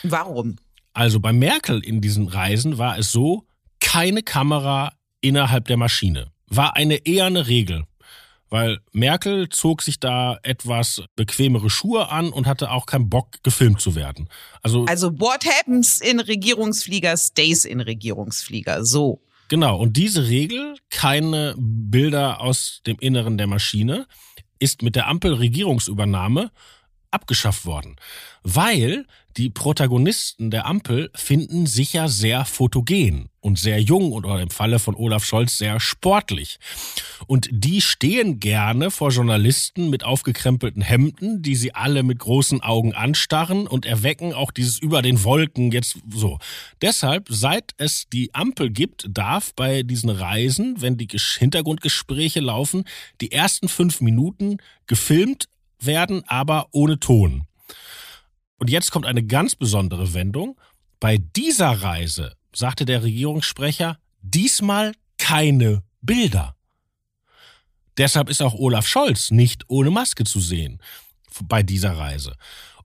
Warum? 0.03 0.55
Also 0.93 1.19
bei 1.19 1.33
Merkel 1.33 1.83
in 1.83 2.01
diesen 2.01 2.27
Reisen 2.27 2.77
war 2.77 2.97
es 2.97 3.11
so, 3.11 3.45
keine 3.79 4.23
Kamera 4.23 4.93
innerhalb 5.21 5.65
der 5.65 5.77
Maschine. 5.77 6.31
War 6.47 6.75
eine 6.75 7.05
eher 7.05 7.25
eine 7.25 7.47
Regel 7.47 7.85
weil 8.53 8.77
Merkel 8.91 9.49
zog 9.49 9.81
sich 9.81 9.99
da 9.99 10.37
etwas 10.43 11.01
bequemere 11.15 11.71
Schuhe 11.71 12.09
an 12.09 12.29
und 12.29 12.45
hatte 12.45 12.69
auch 12.69 12.85
keinen 12.85 13.09
Bock, 13.09 13.41
gefilmt 13.41 13.81
zu 13.81 13.95
werden. 13.95 14.29
Also, 14.61 14.85
also 14.85 15.19
what 15.19 15.43
happens 15.43 15.99
in 15.99 16.19
Regierungsflieger 16.19 17.17
stays 17.17 17.65
in 17.65 17.81
Regierungsflieger, 17.81 18.85
so. 18.85 19.23
Genau, 19.47 19.79
und 19.79 19.97
diese 19.97 20.27
Regel, 20.27 20.75
keine 20.91 21.55
Bilder 21.57 22.41
aus 22.41 22.81
dem 22.85 22.99
Inneren 22.99 23.39
der 23.39 23.47
Maschine, 23.47 24.05
ist 24.59 24.83
mit 24.83 24.95
der 24.95 25.07
Ampel-Regierungsübernahme 25.07 26.51
abgeschafft 27.13 27.65
worden, 27.65 27.95
weil 28.43 29.05
die 29.37 29.49
Protagonisten 29.49 30.51
der 30.51 30.67
Ampel 30.67 31.09
finden 31.15 31.65
sich 31.65 31.93
ja 31.93 32.07
sehr 32.07 32.45
fotogen 32.45 33.29
und 33.39 33.57
sehr 33.57 33.81
jung 33.81 34.11
oder 34.11 34.39
im 34.39 34.51
Falle 34.51 34.77
von 34.77 34.95
Olaf 34.95 35.25
Scholz 35.25 35.57
sehr 35.57 35.79
sportlich. 35.79 36.59
Und 37.25 37.49
die 37.51 37.81
stehen 37.81 38.39
gerne 38.39 38.91
vor 38.91 39.09
Journalisten 39.09 39.89
mit 39.89 40.03
aufgekrempelten 40.03 40.83
Hemden, 40.83 41.41
die 41.41 41.55
sie 41.55 41.73
alle 41.73 42.03
mit 42.03 42.19
großen 42.19 42.61
Augen 42.61 42.93
anstarren 42.93 43.65
und 43.65 43.87
erwecken 43.87 44.33
auch 44.33 44.51
dieses 44.51 44.77
über 44.77 45.01
den 45.01 45.23
Wolken 45.23 45.71
jetzt 45.71 45.97
so. 46.09 46.37
Deshalb, 46.81 47.25
seit 47.29 47.71
es 47.77 48.05
die 48.13 48.33
Ampel 48.35 48.69
gibt, 48.69 49.07
darf 49.09 49.53
bei 49.55 49.81
diesen 49.81 50.11
Reisen, 50.11 50.75
wenn 50.79 50.97
die 50.97 51.07
Hintergrundgespräche 51.09 52.39
laufen, 52.39 52.83
die 53.19 53.31
ersten 53.31 53.67
fünf 53.67 53.99
Minuten 53.99 54.57
gefilmt 54.85 55.45
werden, 55.85 56.23
aber 56.27 56.67
ohne 56.71 56.99
Ton. 56.99 57.43
Und 58.57 58.69
jetzt 58.69 58.91
kommt 58.91 59.05
eine 59.05 59.23
ganz 59.23 59.55
besondere 59.55 60.13
Wendung. 60.13 60.57
Bei 60.99 61.17
dieser 61.17 61.69
Reise, 61.69 62.35
sagte 62.55 62.85
der 62.85 63.03
Regierungssprecher, 63.03 63.97
diesmal 64.21 64.93
keine 65.17 65.83
Bilder. 66.01 66.55
Deshalb 67.97 68.29
ist 68.29 68.41
auch 68.41 68.53
Olaf 68.53 68.87
Scholz 68.87 69.31
nicht 69.31 69.65
ohne 69.67 69.91
Maske 69.91 70.23
zu 70.23 70.39
sehen 70.39 70.81
bei 71.43 71.63
dieser 71.63 71.97
Reise. 71.97 72.35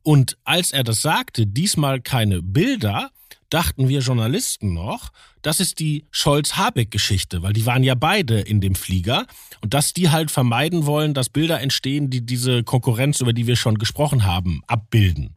Und 0.03 0.39
als 0.45 0.73
er 0.73 0.85
das 0.85 1.03
sagte, 1.03 1.47
diesmal 1.47 2.01
keine 2.01 2.43
Bilder, 2.43 3.11
dachten 3.51 3.89
wir 3.89 4.01
Journalisten 4.01 4.73
noch, 4.73 5.11
das 5.43 5.61
ist 5.61 5.79
die 5.79 6.07
Scholz-Habeck-Geschichte, 6.11 7.43
weil 7.43 7.53
die 7.53 7.67
waren 7.67 7.83
ja 7.83 7.95
beide 7.95 8.41
in 8.41 8.61
dem 8.61 8.75
Flieger 8.75 9.27
und 9.61 9.75
dass 9.75 9.93
die 9.93 10.11
halt 10.11 10.31
vermeiden 10.31 10.87
wollen, 10.87 11.15
dass 11.15 11.29
Bilder 11.29 11.61
entstehen, 11.61 12.11
die 12.11 12.25
diese 12.25 12.65
Konkurrenz, 12.65 13.21
über 13.21 13.33
die 13.33 13.47
wir 13.47 13.57
schon 13.57 13.79
gesprochen 13.79 14.25
haben, 14.25 14.63
abbilden. 14.67 15.37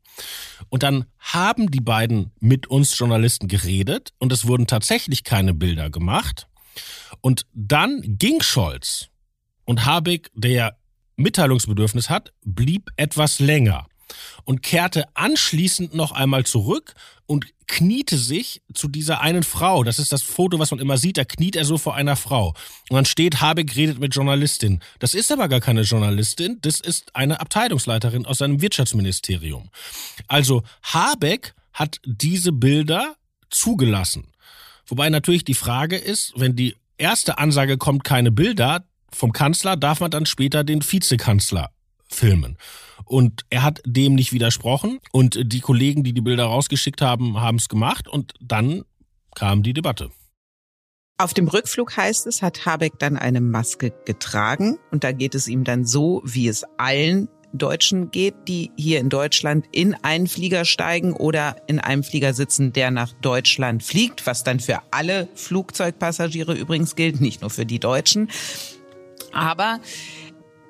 Und 0.70 0.84
dann 0.84 1.06
haben 1.20 1.72
die 1.72 1.82
beiden 1.82 2.32
mit 2.40 2.68
uns 2.68 2.98
Journalisten 2.98 3.48
geredet 3.48 4.14
und 4.20 4.32
es 4.32 4.48
wurden 4.48 4.68
tatsächlich 4.68 5.24
keine 5.24 5.54
Bilder 5.54 5.90
gemacht. 5.90 6.48
Und 7.22 7.46
dann 7.54 8.02
ging 8.04 8.42
Scholz 8.42 9.10
und 9.66 9.86
Habeck, 9.86 10.30
der 10.34 10.78
Mitteilungsbedürfnis 11.16 12.10
hat, 12.10 12.34
blieb 12.44 12.90
etwas 12.96 13.40
länger 13.40 13.88
und 14.44 14.64
kehrte 14.64 15.06
anschließend 15.16 15.94
noch 15.94 16.12
einmal 16.12 16.46
zurück 16.46 16.94
und 17.26 17.46
kniete 17.68 18.18
sich 18.18 18.62
zu 18.74 18.90
dieser 18.90 19.22
einen 19.22 19.44
Frau. 19.44 19.86
Das 19.86 19.98
ist 19.98 20.12
das 20.12 20.22
Foto, 20.22 20.60
was 20.60 20.72
man 20.72 20.82
immer 20.82 20.98
sieht. 20.98 21.18
Da 21.18 21.24
kniet 21.24 21.56
er 21.56 21.64
so 21.64 21.78
vor 21.78 21.96
einer 21.96 22.18
Frau. 22.18 22.50
Und 22.90 22.96
dann 22.96 23.06
steht, 23.06 23.40
Habeck 23.40 23.78
redet 23.78 24.00
mit 24.00 24.14
Journalistin. 24.14 24.82
Das 25.00 25.14
ist 25.14 25.32
aber 25.32 25.48
gar 25.48 25.62
keine 25.62 25.84
Journalistin. 25.84 26.58
Das 26.62 26.82
ist 26.82 27.16
eine 27.16 27.40
Abteilungsleiterin 27.40 28.26
aus 28.26 28.40
seinem 28.40 28.62
Wirtschaftsministerium. 28.62 29.70
Also 30.28 30.64
Habeck 30.84 31.54
hat 31.72 32.00
diese 32.06 32.52
Bilder 32.52 33.16
zugelassen. 33.50 34.28
Wobei 34.86 35.10
natürlich 35.10 35.46
die 35.46 35.54
Frage 35.54 35.96
ist, 35.96 36.34
wenn 36.36 36.58
die 36.58 36.76
erste 36.98 37.38
Ansage 37.38 37.78
kommt, 37.78 38.04
keine 38.04 38.32
Bilder 38.32 38.84
vom 39.14 39.32
Kanzler, 39.32 39.78
darf 39.78 40.02
man 40.02 40.12
dann 40.12 40.26
später 40.26 40.66
den 40.66 40.84
Vizekanzler 40.84 41.72
filmen. 42.14 42.58
Und 43.06 43.46
er 43.50 43.64
hat 43.64 43.82
dem 43.86 44.16
nicht 44.16 44.32
widersprochen. 44.32 45.00
Und 45.12 45.40
die 45.44 45.60
Kollegen, 45.60 46.04
die 46.04 46.14
die 46.14 46.22
Bilder 46.22 46.46
rausgeschickt 46.46 47.02
haben, 47.02 47.42
haben 47.42 47.58
es 47.58 47.68
gemacht. 47.68 48.08
Und 48.08 48.34
dann 48.40 48.84
kam 49.36 49.64
die 49.64 49.74
Debatte. 49.74 50.12
Auf 51.18 51.34
dem 51.34 51.48
Rückflug 51.48 51.98
heißt 51.98 52.26
es, 52.28 52.42
hat 52.42 52.66
Habeck 52.66 52.98
dann 53.00 53.18
eine 53.18 53.42
Maske 53.42 53.94
getragen. 54.06 54.80
Und 54.92 55.04
da 55.04 55.12
geht 55.12 55.36
es 55.36 55.48
ihm 55.48 55.64
dann 55.64 55.86
so, 55.86 56.22
wie 56.26 56.48
es 56.48 56.64
allen 56.78 57.28
Deutschen 57.54 58.12
geht, 58.12 58.34
die 58.48 58.72
hier 58.78 59.00
in 59.00 59.10
Deutschland 59.10 59.66
in 59.72 59.94
einen 59.94 60.28
Flieger 60.28 60.66
steigen 60.66 61.14
oder 61.14 61.58
in 61.68 61.80
einem 61.80 62.04
Flieger 62.04 62.34
sitzen, 62.34 62.74
der 62.74 62.92
nach 62.92 63.14
Deutschland 63.14 63.84
fliegt, 63.84 64.26
was 64.26 64.44
dann 64.44 64.60
für 64.60 64.80
alle 64.92 65.28
Flugzeugpassagiere 65.36 66.54
übrigens 66.54 66.96
gilt, 66.96 67.22
nicht 67.22 67.42
nur 67.42 67.50
für 67.50 67.66
die 67.66 67.80
Deutschen. 67.80 68.30
Aber 69.34 69.80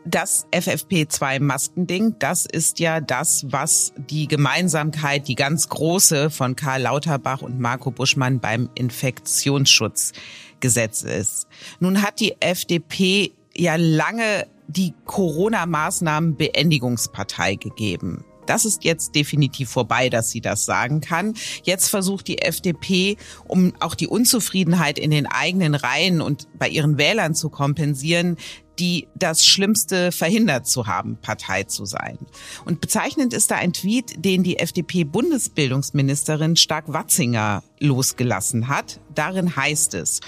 das 0.06 0.46
FFP2-Maskending, 0.52 2.16
das 2.20 2.46
ist 2.46 2.80
ja 2.80 3.02
das, 3.02 3.52
was 3.52 3.92
die 3.98 4.28
Gemeinsamkeit, 4.28 5.28
die 5.28 5.36
ganz 5.36 5.68
große 5.70 6.30
von 6.30 6.56
Karl 6.56 6.84
Lauterbach 6.84 7.42
und 7.42 7.60
Marco 7.60 7.90
Buschmann 7.92 8.40
beim 8.40 8.70
Infektionsschutzgesetz 8.76 11.02
ist. 11.04 11.48
Nun 11.80 12.02
hat 12.02 12.20
die 12.20 12.36
FDP 12.40 13.32
ja 13.56 13.76
lange 13.76 14.48
die 14.68 14.94
Corona-Maßnahmen-Beendigungspartei 15.06 17.56
gegeben. 17.56 18.24
Das 18.52 18.66
ist 18.66 18.84
jetzt 18.84 19.16
definitiv 19.16 19.70
vorbei, 19.70 20.10
dass 20.10 20.30
sie 20.30 20.42
das 20.42 20.66
sagen 20.66 21.00
kann. 21.00 21.36
Jetzt 21.64 21.88
versucht 21.88 22.28
die 22.28 22.42
FDP, 22.42 23.16
um 23.48 23.72
auch 23.80 23.96
die 23.96 24.08
Unzufriedenheit 24.08 25.00
in 25.00 25.10
den 25.10 25.26
eigenen 25.26 25.74
Reihen 25.74 26.20
und 26.20 26.50
bei 26.60 26.68
ihren 26.68 26.98
Wählern 26.98 27.34
zu 27.34 27.50
kompensieren, 27.50 28.36
die 28.78 29.08
das 29.16 29.46
Schlimmste 29.46 30.12
verhindert 30.12 30.68
zu 30.68 30.88
haben, 30.88 31.18
Partei 31.22 31.64
zu 31.64 31.86
sein. 31.86 32.18
Und 32.66 32.82
bezeichnend 32.82 33.34
ist 33.34 33.52
da 33.52 33.56
ein 33.56 33.72
Tweet, 33.72 34.26
den 34.26 34.44
die 34.44 34.60
FDP-Bundesbildungsministerin 34.60 36.58
Stark-Watzinger 36.58 37.64
losgelassen 37.80 38.68
hat. 38.68 39.00
Darin 39.16 39.56
heißt 39.56 39.94
es, 39.94 40.20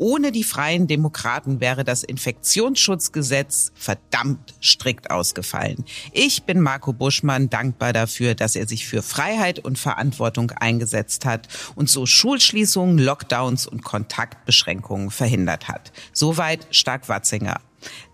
ohne 0.00 0.32
die 0.32 0.44
freien 0.44 0.86
Demokraten 0.86 1.60
wäre 1.60 1.84
das 1.84 2.02
Infektionsschutzgesetz 2.02 3.70
verdammt 3.74 4.54
strikt 4.62 5.10
ausgefallen. 5.10 5.84
Ich 6.12 6.44
bin 6.44 6.60
Marco 6.60 6.94
Buschmann 6.94 7.50
dankbar 7.50 7.92
dafür, 7.92 8.34
dass 8.34 8.56
er 8.56 8.66
sich 8.66 8.86
für 8.86 9.02
Freiheit 9.02 9.58
und 9.58 9.78
Verantwortung 9.78 10.52
eingesetzt 10.52 11.26
hat 11.26 11.48
und 11.74 11.90
so 11.90 12.06
Schulschließungen, 12.06 12.96
Lockdowns 12.98 13.66
und 13.66 13.84
Kontaktbeschränkungen 13.84 15.10
verhindert 15.10 15.68
hat. 15.68 15.92
Soweit 16.14 16.66
Stark-Watzinger. 16.70 17.60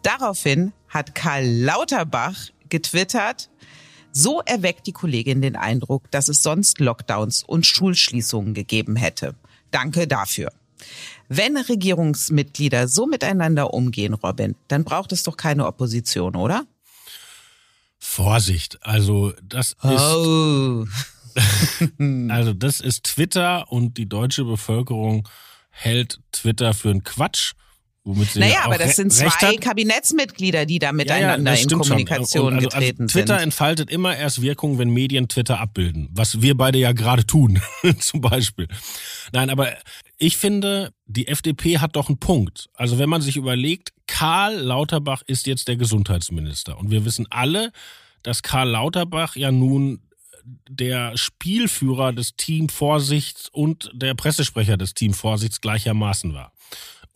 Daraufhin 0.03 0.73
hat 0.89 1.15
Karl 1.15 1.47
Lauterbach 1.47 2.37
getwittert, 2.69 3.49
so 4.11 4.41
erweckt 4.41 4.89
die 4.89 4.93
Kollegin 4.93 5.41
den 5.41 5.55
Eindruck, 5.55 6.11
dass 6.11 6.29
es 6.29 6.43
sonst 6.43 6.81
Lockdowns 6.81 7.45
und 7.45 7.65
Schulschließungen 7.65 8.55
gegeben 8.55 8.97
hätte. 8.97 9.37
Danke 9.71 10.09
dafür. 10.09 10.51
Wenn 11.29 11.57
Regierungsmitglieder 11.57 12.89
so 12.89 13.07
miteinander 13.07 13.75
umgehen, 13.75 14.15
Robin, 14.15 14.55
dann 14.69 14.85
braucht 14.85 15.13
es 15.13 15.23
doch 15.23 15.37
keine 15.37 15.67
Opposition, 15.67 16.37
oder? 16.37 16.67
Vorsicht, 17.99 18.79
also 18.83 19.33
das 19.43 19.73
ist 19.73 19.81
oh. 19.83 20.87
also 22.29 22.53
das 22.53 22.81
ist 22.81 23.05
Twitter 23.05 23.71
und 23.71 23.99
die 23.99 24.09
deutsche 24.09 24.45
Bevölkerung 24.45 25.29
hält 25.71 26.21
Twitter 26.33 26.73
für 26.75 26.91
einen 26.91 27.05
Quatsch 27.05 27.53
Womit 28.07 28.31
sie 28.31 28.39
naja, 28.39 28.61
aber 28.63 28.79
das 28.79 28.95
sind 28.95 29.13
zwei 29.13 29.57
Kabinettsmitglieder, 29.57 30.65
die 30.65 30.79
da 30.79 30.93
miteinander 30.93 31.51
ja, 31.51 31.57
ja, 31.57 31.63
in 31.63 31.69
Kommunikation 31.69 32.55
also, 32.55 32.69
also 32.69 32.69
getreten 32.69 33.09
Twitter 33.09 33.09
sind. 33.09 33.11
Twitter 33.11 33.41
entfaltet 33.41 33.91
immer 33.91 34.17
erst 34.17 34.43
Wirkung, 34.43 34.79
wenn 34.79 34.91
Medien 34.91 35.27
Twitter 35.27 35.59
abbilden. 35.59 36.09
Was 36.13 36.41
wir 36.41 36.57
beide 36.57 36.79
ja 36.79 36.93
gerade 36.93 37.27
tun, 37.27 37.61
zum 37.99 38.21
Beispiel. 38.21 38.69
Nein, 39.33 39.51
aber 39.51 39.73
ich 40.19 40.37
finde, 40.37 40.93
die 41.07 41.27
FDP 41.27 41.79
hat 41.79 41.97
doch 41.97 42.09
einen 42.09 42.19
Punkt. 42.19 42.69
Also 42.75 43.01
wenn 43.01 43.09
man 43.09 43.23
sich 43.23 43.37
überlegt, 43.37 43.93
Karl 44.07 44.55
Lauterbach 44.55 45.23
ist 45.27 45.49
jetzt 45.49 45.67
der 45.67 45.75
Gesundheitsminister. 45.75 46.79
Und 46.79 46.93
wir 46.93 47.05
wissen 47.05 47.27
alle, 47.31 47.73
dass 48.23 48.45
Karl 48.45 48.69
Lauterbach 48.69 49.35
ja 49.35 49.51
nun 49.51 50.01
der 50.71 51.17
Spielführer 51.17 52.13
des 52.13 52.37
Team 52.37 52.69
Vorsichts 52.69 53.49
und 53.49 53.91
der 53.93 54.15
Pressesprecher 54.15 54.77
des 54.77 54.95
Team 54.95 55.13
Vorsichts 55.13 55.61
gleichermaßen 55.61 56.35
war 56.35 56.53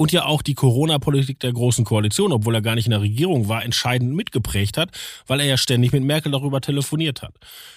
und 0.00 0.12
ja 0.12 0.24
auch 0.24 0.40
die 0.40 0.54
Corona-Politik 0.54 1.40
der 1.40 1.52
Großen 1.52 1.84
Koalition, 1.84 2.32
obwohl 2.32 2.54
er 2.54 2.62
gar 2.62 2.74
nicht 2.74 2.86
in 2.86 2.92
der 2.92 3.02
Regierung 3.02 3.48
war, 3.48 3.62
entscheidend 3.62 4.14
mitgeprägt 4.14 4.78
hat, 4.78 4.98
weil 5.26 5.40
er 5.40 5.46
ja 5.46 5.58
ständig 5.58 5.92
mit 5.92 6.02
Merkel 6.02 6.32
darüber 6.32 6.62
telefoniert 6.62 7.20
hat. 7.20 7.34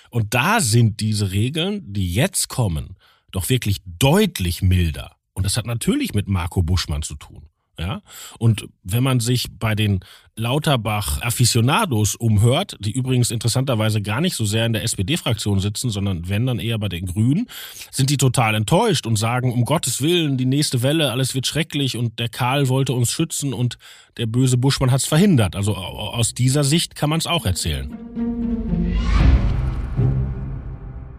Und 0.10 0.34
da 0.34 0.62
sind 0.62 1.02
diese 1.02 1.34
Regeln, 1.34 1.82
die 1.92 2.14
jetzt 2.14 2.48
kommen, 2.48 2.96
doch 3.32 3.50
wirklich 3.50 3.82
deutlich 3.86 4.62
milder. 4.62 5.18
Und 5.34 5.44
das 5.44 5.58
hat 5.58 5.66
natürlich 5.66 6.14
mit 6.14 6.30
Marco 6.30 6.64
Buschmann 6.64 7.02
zu 7.02 7.16
tun. 7.16 7.50
Ja? 7.80 8.02
Und 8.38 8.68
wenn 8.84 9.04
man 9.04 9.20
sich 9.20 9.48
bei 9.58 9.74
den 9.74 10.02
Lauterbach-Aficionados 10.36 12.16
umhört, 12.16 12.76
die 12.80 12.92
übrigens 12.92 13.32
interessanterweise 13.32 14.02
gar 14.02 14.22
nicht 14.22 14.36
so 14.36 14.46
sehr 14.46 14.66
in 14.66 14.74
der 14.74 14.84
SPD-Fraktion 14.84 15.60
sitzen, 15.60 15.90
sondern 15.90 16.30
wenn 16.30 16.46
dann 16.46 16.60
eher 16.60 16.78
bei 16.78 16.90
den 16.90 17.06
Grünen, 17.06 17.48
sind 17.92 18.10
die 18.10 18.18
total 18.18 18.56
enttäuscht 18.56 19.08
und 19.08 19.16
sagen, 19.16 19.52
um 19.52 19.66
Gottes 19.66 20.02
Willen, 20.02 20.38
die 20.38 20.46
nächste 20.46 20.84
Welle, 20.84 21.12
alles 21.12 21.34
wird 21.34 21.48
schrecklich 21.48 21.98
und 21.98 22.20
der 22.20 22.30
Karl 22.30 22.70
wollte 22.70 22.94
uns 22.94 23.12
schützen 23.12 23.54
und 23.54 23.78
der 24.18 24.28
böse 24.28 24.58
Buschmann 24.58 24.92
hat 24.92 25.02
es 25.02 25.08
verhindert. 25.08 25.56
Also 25.56 25.76
aus 25.76 26.34
dieser 26.34 26.64
Sicht 26.64 26.96
kann 26.96 27.10
man 27.10 27.20
es 27.20 27.28
auch 27.28 27.46
erzählen. 27.46 27.96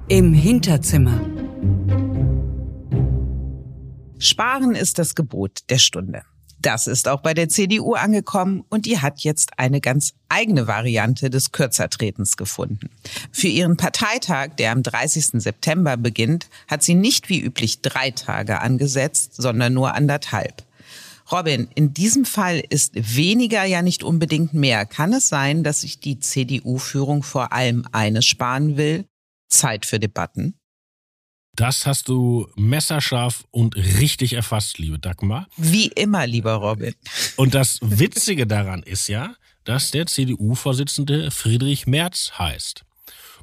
Im 0.08 0.34
Hinterzimmer. 0.34 1.20
Sparen 4.18 4.74
ist 4.74 4.98
das 4.98 5.14
Gebot 5.14 5.60
der 5.70 5.78
Stunde. 5.78 6.22
Das 6.64 6.86
ist 6.86 7.08
auch 7.08 7.20
bei 7.20 7.34
der 7.34 7.50
CDU 7.50 7.92
angekommen 7.92 8.64
und 8.70 8.86
die 8.86 8.98
hat 8.98 9.20
jetzt 9.20 9.58
eine 9.58 9.82
ganz 9.82 10.14
eigene 10.30 10.66
Variante 10.66 11.28
des 11.28 11.52
Kürzertretens 11.52 12.38
gefunden. 12.38 12.88
Für 13.30 13.48
ihren 13.48 13.76
Parteitag, 13.76 14.54
der 14.58 14.72
am 14.72 14.82
30. 14.82 15.42
September 15.42 15.98
beginnt, 15.98 16.48
hat 16.66 16.82
sie 16.82 16.94
nicht 16.94 17.28
wie 17.28 17.38
üblich 17.38 17.82
drei 17.82 18.12
Tage 18.12 18.62
angesetzt, 18.62 19.34
sondern 19.34 19.74
nur 19.74 19.94
anderthalb. 19.94 20.64
Robin, 21.30 21.68
in 21.74 21.92
diesem 21.92 22.24
Fall 22.24 22.62
ist 22.70 22.92
weniger 22.94 23.64
ja 23.64 23.82
nicht 23.82 24.02
unbedingt 24.02 24.54
mehr. 24.54 24.86
Kann 24.86 25.12
es 25.12 25.28
sein, 25.28 25.64
dass 25.64 25.82
sich 25.82 26.00
die 26.00 26.18
CDU-Führung 26.18 27.22
vor 27.22 27.52
allem 27.52 27.84
eines 27.92 28.24
sparen 28.24 28.78
will? 28.78 29.04
Zeit 29.50 29.84
für 29.84 30.00
Debatten? 30.00 30.54
Das 31.56 31.86
hast 31.86 32.08
du 32.08 32.48
messerscharf 32.56 33.44
und 33.50 33.76
richtig 33.76 34.32
erfasst, 34.32 34.78
liebe 34.78 34.98
Dagmar. 34.98 35.46
Wie 35.56 35.86
immer, 35.86 36.26
lieber 36.26 36.54
Robin. 36.54 36.94
Und 37.36 37.54
das 37.54 37.78
Witzige 37.80 38.46
daran 38.46 38.82
ist 38.82 39.08
ja, 39.08 39.34
dass 39.64 39.92
der 39.92 40.06
CDU-Vorsitzende 40.06 41.30
Friedrich 41.30 41.86
Merz 41.86 42.32
heißt. 42.38 42.84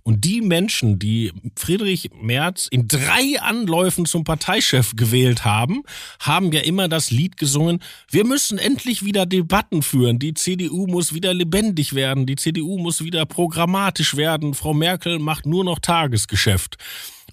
Und 0.04 0.26
die 0.26 0.42
Menschen, 0.42 0.98
die 0.98 1.32
Friedrich 1.56 2.10
Merz 2.20 2.68
in 2.68 2.88
drei 2.88 3.40
Anläufen 3.40 4.06
zum 4.06 4.24
Parteichef 4.24 4.96
gewählt 4.96 5.46
haben, 5.46 5.84
haben 6.20 6.52
ja 6.52 6.62
immer 6.62 6.88
das 6.88 7.12
Lied 7.12 7.38
gesungen, 7.38 7.84
wir 8.10 8.26
müssen 8.26 8.58
endlich 8.58 9.06
wieder 9.06 9.28
Debatten 9.28 9.84
führen, 9.84 10.18
die 10.18 10.34
CDU 10.34 10.88
muss 10.88 11.14
wieder 11.14 11.34
lebendig 11.34 11.94
werden, 11.94 12.26
die 12.26 12.36
CDU 12.36 12.80
muss 12.80 13.04
wieder 13.04 13.26
programmatisch 13.28 14.16
werden, 14.16 14.56
Frau 14.56 14.74
Merkel 14.74 15.20
macht 15.20 15.46
nur 15.46 15.64
noch 15.64 15.78
Tagesgeschäft. 15.78 16.78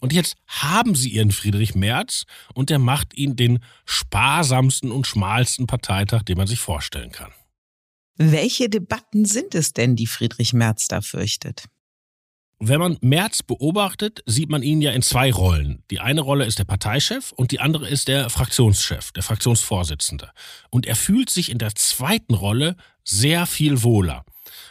Und 0.01 0.13
jetzt 0.13 0.37
haben 0.47 0.95
sie 0.95 1.11
ihren 1.11 1.33
Friedrich 1.33 1.75
Merz 1.75 2.25
und 2.55 2.71
der 2.71 2.79
macht 2.79 3.15
ihn 3.15 3.37
den 3.37 3.61
sparsamsten 3.85 4.91
und 4.91 5.07
schmalsten 5.07 5.67
Parteitag, 5.67 6.23
den 6.23 6.39
man 6.39 6.47
sich 6.47 6.61
vorstellen 6.61 7.13
kann. 7.13 7.33
Welche 8.17 8.69
Debatten 8.69 9.25
sind 9.25 9.55
es 9.55 9.73
denn, 9.73 9.95
die 9.95 10.07
Friedrich 10.07 10.53
Merz 10.53 10.89
da 10.89 11.01
fürchtet? 11.01 11.67
Wenn 12.61 12.81
man 12.81 12.99
Merz 13.01 13.45
beobachtet, 13.45 14.25
sieht 14.27 14.51
man 14.51 14.65
ihn 14.65 14.83
ja 14.83 14.91
in 14.91 15.03
zwei 15.03 15.31
Rollen. 15.31 15.85
Die 15.93 16.01
eine 16.01 16.23
Rolle 16.23 16.45
ist 16.45 16.59
der 16.59 16.65
Parteichef 16.65 17.31
und 17.31 17.53
die 17.53 17.61
andere 17.61 17.89
ist 17.89 18.09
der 18.09 18.31
Fraktionschef, 18.31 19.13
der 19.13 19.23
Fraktionsvorsitzende. 19.23 20.33
Und 20.71 20.85
er 20.85 20.97
fühlt 20.97 21.31
sich 21.31 21.53
in 21.53 21.59
der 21.59 21.77
zweiten 21.77 22.35
Rolle 22.35 22.75
sehr 23.05 23.47
viel 23.47 23.85
wohler. 23.85 24.25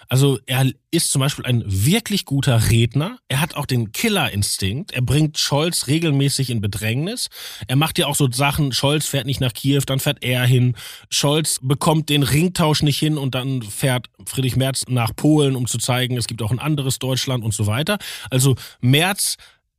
Also 0.10 0.40
er 0.46 0.72
ist 0.92 1.12
zum 1.12 1.20
Beispiel 1.20 1.46
ein 1.46 1.64
wirklich 1.66 2.26
guter 2.26 2.70
Redner. 2.70 3.18
Er 3.28 3.42
hat 3.42 3.56
auch 3.56 3.66
den 3.66 3.92
Killerinstinkt. 3.92 4.92
Er 4.92 5.02
bringt 5.02 5.38
Scholz 5.38 5.88
regelmäßig 5.88 6.50
in 6.50 6.62
Bedrängnis. 6.62 7.30
Er 7.68 7.76
macht 7.76 7.98
ja 7.98 8.08
auch 8.08 8.16
so 8.16 8.32
Sachen, 8.32 8.72
Scholz 8.72 9.06
fährt 9.06 9.26
nicht 9.26 9.42
nach 9.42 9.54
Kiew, 9.54 9.82
dann 9.86 10.00
fährt 10.00 10.24
er 10.24 10.46
hin. 10.46 10.76
Scholz 11.10 11.60
bekommt 11.62 12.10
den 12.10 12.24
Ringtausch 12.24 12.84
nicht 12.84 13.00
hin 13.00 13.18
und 13.18 13.36
dann 13.36 13.62
fährt 13.62 14.08
Friedrich 14.26 14.56
Merz 14.56 14.84
nach 14.88 15.16
Polen, 15.16 15.56
um 15.56 15.68
zu 15.68 15.78
zeigen, 15.78 16.18
es 16.18 16.28
gibt 16.28 16.42
auch 16.42 16.52
ein 16.52 16.60
anderes 16.60 17.00
Deutschland 17.00 17.44
und 17.44 17.54
so 17.54 17.68
weiter. 17.68 17.98
Also 18.30 18.56
Merz 18.80 19.38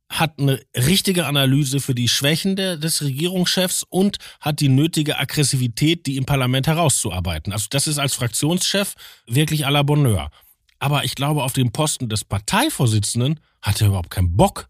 hat 0.09 0.39
eine 0.39 0.59
richtige 0.75 1.27
Analyse 1.27 1.79
für 1.79 1.93
die 1.93 2.07
Schwächen 2.07 2.55
der, 2.55 2.77
des 2.77 3.01
Regierungschefs 3.03 3.83
und 3.87 4.17
hat 4.39 4.59
die 4.59 4.69
nötige 4.69 5.19
Aggressivität, 5.19 6.07
die 6.07 6.17
im 6.17 6.25
Parlament 6.25 6.65
herauszuarbeiten. 6.67 7.53
Also 7.53 7.67
das 7.69 7.85
ist 7.87 7.99
als 7.99 8.15
Fraktionschef 8.15 8.95
wirklich 9.27 9.67
à 9.67 9.69
la 9.69 9.83
Bonheur. 9.83 10.31
Aber 10.79 11.03
ich 11.03 11.13
glaube, 11.13 11.43
auf 11.43 11.53
dem 11.53 11.71
Posten 11.71 12.09
des 12.09 12.23
Parteivorsitzenden 12.25 13.39
hat 13.61 13.81
er 13.81 13.87
überhaupt 13.87 14.09
keinen 14.09 14.35
Bock. 14.35 14.67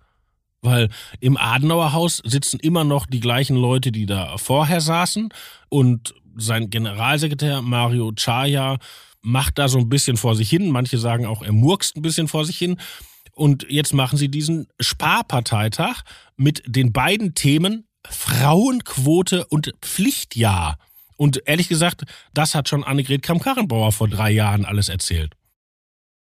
Weil 0.62 0.90
im 1.22 1.38
Adenauerhaus 1.38 2.22
sitzen 2.26 2.60
immer 2.60 2.84
noch 2.84 3.06
die 3.06 3.22
gleichen 3.22 3.56
Leute, 3.56 3.94
die 3.94 4.06
da 4.06 4.38
vorher 4.38 4.82
saßen. 4.82 5.30
Und 5.70 6.14
sein 6.36 6.70
Generalsekretär 6.70 7.62
Mario 7.62 8.12
Chaya 8.14 8.78
macht 9.22 9.58
da 9.58 9.70
so 9.70 9.78
ein 9.78 9.88
bisschen 9.88 10.18
vor 10.18 10.36
sich 10.36 10.50
hin. 10.50 10.70
Manche 10.70 10.98
sagen 10.98 11.26
auch, 11.26 11.44
er 11.44 11.54
murkst 11.54 11.96
ein 11.96 12.02
bisschen 12.02 12.28
vor 12.28 12.44
sich 12.44 12.58
hin. 12.58 12.78
Und 13.40 13.66
jetzt 13.70 13.94
machen 13.94 14.18
sie 14.18 14.28
diesen 14.28 14.68
Sparparteitag 14.82 16.02
mit 16.36 16.62
den 16.66 16.92
beiden 16.92 17.36
Themen 17.36 17.88
Frauenquote 18.06 19.46
und 19.46 19.74
Pflichtjahr. 19.82 20.78
Und 21.16 21.42
ehrlich 21.46 21.70
gesagt, 21.70 22.04
das 22.34 22.54
hat 22.54 22.68
schon 22.68 22.84
Annegret 22.84 23.22
Kramp-Karrenbauer 23.22 23.94
vor 23.94 24.10
drei 24.10 24.30
Jahren 24.30 24.66
alles 24.66 24.90
erzählt. 24.90 25.36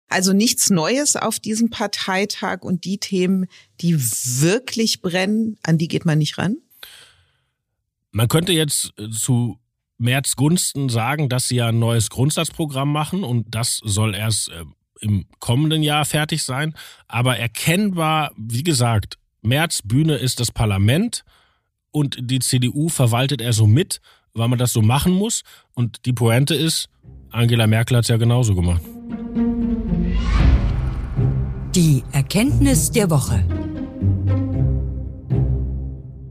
Also 0.08 0.32
nichts 0.32 0.70
Neues 0.70 1.14
auf 1.14 1.38
diesem 1.38 1.70
Parteitag 1.70 2.62
und 2.62 2.84
die 2.84 2.98
Themen, 2.98 3.46
die 3.80 3.96
wirklich 3.96 5.00
brennen, 5.00 5.56
an 5.62 5.78
die 5.78 5.86
geht 5.86 6.04
man 6.04 6.18
nicht 6.18 6.36
ran? 6.36 6.56
Man 8.10 8.26
könnte 8.26 8.52
jetzt 8.52 8.92
äh, 8.98 9.08
zu 9.08 9.60
Merz 9.98 10.34
Gunsten 10.34 10.88
sagen, 10.88 11.28
dass 11.28 11.46
sie 11.46 11.56
ja 11.56 11.68
ein 11.68 11.78
neues 11.78 12.10
Grundsatzprogramm 12.10 12.90
machen 12.90 13.22
und 13.22 13.54
das 13.54 13.80
soll 13.84 14.16
erst 14.16 14.48
äh, 14.48 14.64
im 15.04 15.26
kommenden 15.38 15.82
Jahr 15.82 16.04
fertig 16.04 16.42
sein. 16.42 16.74
Aber 17.06 17.38
erkennbar, 17.38 18.32
wie 18.36 18.62
gesagt, 18.62 19.18
März 19.42 19.82
Bühne 19.84 20.16
ist 20.16 20.40
das 20.40 20.50
Parlament 20.50 21.24
und 21.90 22.16
die 22.20 22.40
CDU 22.40 22.88
verwaltet 22.88 23.40
er 23.40 23.52
so 23.52 23.66
mit, 23.66 24.00
weil 24.32 24.48
man 24.48 24.58
das 24.58 24.72
so 24.72 24.82
machen 24.82 25.12
muss. 25.12 25.42
Und 25.74 26.06
die 26.06 26.12
Pointe 26.12 26.54
ist, 26.54 26.88
Angela 27.30 27.66
Merkel 27.66 27.98
hat 27.98 28.04
es 28.04 28.08
ja 28.08 28.16
genauso 28.16 28.54
gemacht. 28.54 28.82
Die 31.74 32.02
Erkenntnis 32.12 32.90
der 32.90 33.10
Woche. 33.10 33.44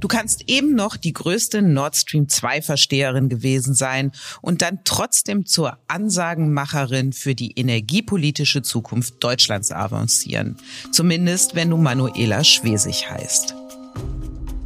Du 0.04 0.10
kannst 0.10 0.50
eben 0.50 0.76
noch 0.76 0.98
die 0.98 1.14
größte 1.14 1.62
Nord 1.62 1.96
Stream 1.96 2.28
2 2.28 2.62
Versteherin 2.62 3.30
gewesen 3.30 3.74
sein 3.74 4.12
und 4.42 4.62
dann 4.62 4.80
trotzdem 4.84 5.46
zur 5.46 5.78
Ansagenmacherin 5.88 7.14
für 7.14 7.36
die 7.36 7.58
energiepolitische 7.58 8.64
Zukunft 8.64 9.24
Deutschlands 9.24 9.72
avancieren. 9.72 10.58
Zumindest 10.92 11.56
wenn 11.56 11.70
du 11.70 11.78
Manuela 11.78 12.44
Schwesig 12.44 13.10
heißt. 13.10 13.56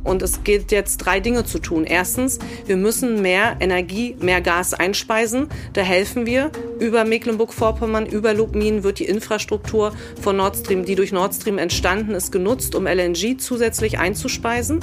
Und 0.07 0.21
es 0.21 0.43
gilt 0.43 0.71
jetzt 0.71 0.97
drei 0.97 1.19
Dinge 1.19 1.45
zu 1.45 1.59
tun. 1.59 1.83
Erstens, 1.83 2.39
wir 2.65 2.77
müssen 2.77 3.21
mehr 3.21 3.57
Energie, 3.59 4.15
mehr 4.19 4.41
Gas 4.41 4.73
einspeisen. 4.73 5.49
Da 5.73 5.81
helfen 5.81 6.25
wir. 6.25 6.51
Über 6.79 7.05
Mecklenburg-Vorpommern, 7.05 8.05
über 8.05 8.33
Lubmin 8.33 8.83
wird 8.83 8.99
die 8.99 9.05
Infrastruktur 9.05 9.93
von 10.21 10.37
Nord 10.37 10.57
Stream, 10.57 10.85
die 10.85 10.95
durch 10.95 11.11
Nord 11.11 11.33
Stream 11.33 11.57
entstanden 11.57 12.11
ist, 12.11 12.31
genutzt, 12.31 12.75
um 12.75 12.87
LNG 12.87 13.37
zusätzlich 13.37 13.99
einzuspeisen, 13.99 14.79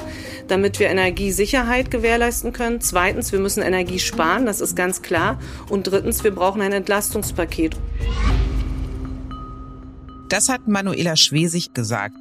damit 0.49 0.79
wir 0.79 0.89
Energiesicherheit 0.89 1.91
gewährleisten 1.91 2.53
können. 2.53 2.81
Zweitens, 2.81 3.33
wir 3.33 3.39
müssen 3.39 3.63
Energie 3.63 3.99
sparen, 3.99 4.45
das 4.45 4.61
ist 4.61 4.77
ganz 4.77 5.03
klar. 5.03 5.39
Und 5.69 5.85
drittens, 5.85 6.25
wir 6.25 6.33
brauchen 6.33 6.61
ein 6.61 6.73
Entlastungspaket. 6.73 7.77
Das 10.29 10.49
hat 10.49 10.67
Manuela 10.67 11.17
Schwesig 11.17 11.75
gesagt. 11.75 12.17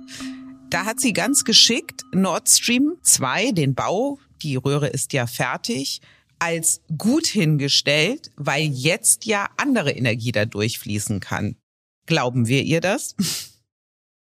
Da 0.73 0.85
hat 0.85 0.99
sie 0.99 1.13
ganz 1.13 1.43
geschickt 1.43 2.01
Nord 2.15 2.49
Stream 2.49 2.95
2, 3.03 3.51
den 3.51 3.75
Bau, 3.75 4.17
die 4.41 4.55
Röhre 4.55 4.87
ist 4.87 5.13
ja 5.13 5.27
fertig, 5.27 6.01
als 6.39 6.81
gut 6.97 7.27
hingestellt, 7.27 8.31
weil 8.37 8.63
jetzt 8.63 9.27
ja 9.27 9.49
andere 9.57 9.91
Energie 9.91 10.31
da 10.31 10.45
durchfließen 10.45 11.19
kann. 11.19 11.57
Glauben 12.07 12.47
wir 12.47 12.63
ihr 12.63 12.81
das? 12.81 13.15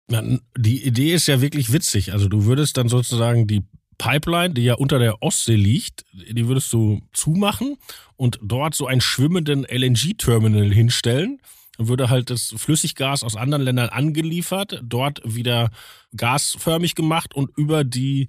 Die 0.08 0.84
Idee 0.84 1.14
ist 1.14 1.26
ja 1.26 1.40
wirklich 1.40 1.72
witzig. 1.72 2.12
Also 2.12 2.28
du 2.28 2.44
würdest 2.44 2.76
dann 2.76 2.88
sozusagen 2.88 3.48
die 3.48 3.64
Pipeline, 3.98 4.54
die 4.54 4.62
ja 4.62 4.74
unter 4.74 5.00
der 5.00 5.24
Ostsee 5.24 5.56
liegt, 5.56 6.04
die 6.12 6.46
würdest 6.46 6.72
du 6.72 7.00
zumachen 7.12 7.76
und 8.14 8.38
dort 8.40 8.76
so 8.76 8.86
einen 8.86 9.00
schwimmenden 9.00 9.64
LNG-Terminal 9.64 10.72
hinstellen 10.72 11.40
würde 11.78 12.10
halt 12.10 12.30
das 12.30 12.54
Flüssiggas 12.56 13.22
aus 13.22 13.36
anderen 13.36 13.62
Ländern 13.62 13.88
angeliefert, 13.88 14.80
dort 14.82 15.20
wieder 15.24 15.70
gasförmig 16.16 16.94
gemacht 16.94 17.34
und 17.34 17.50
über 17.56 17.84
die 17.84 18.28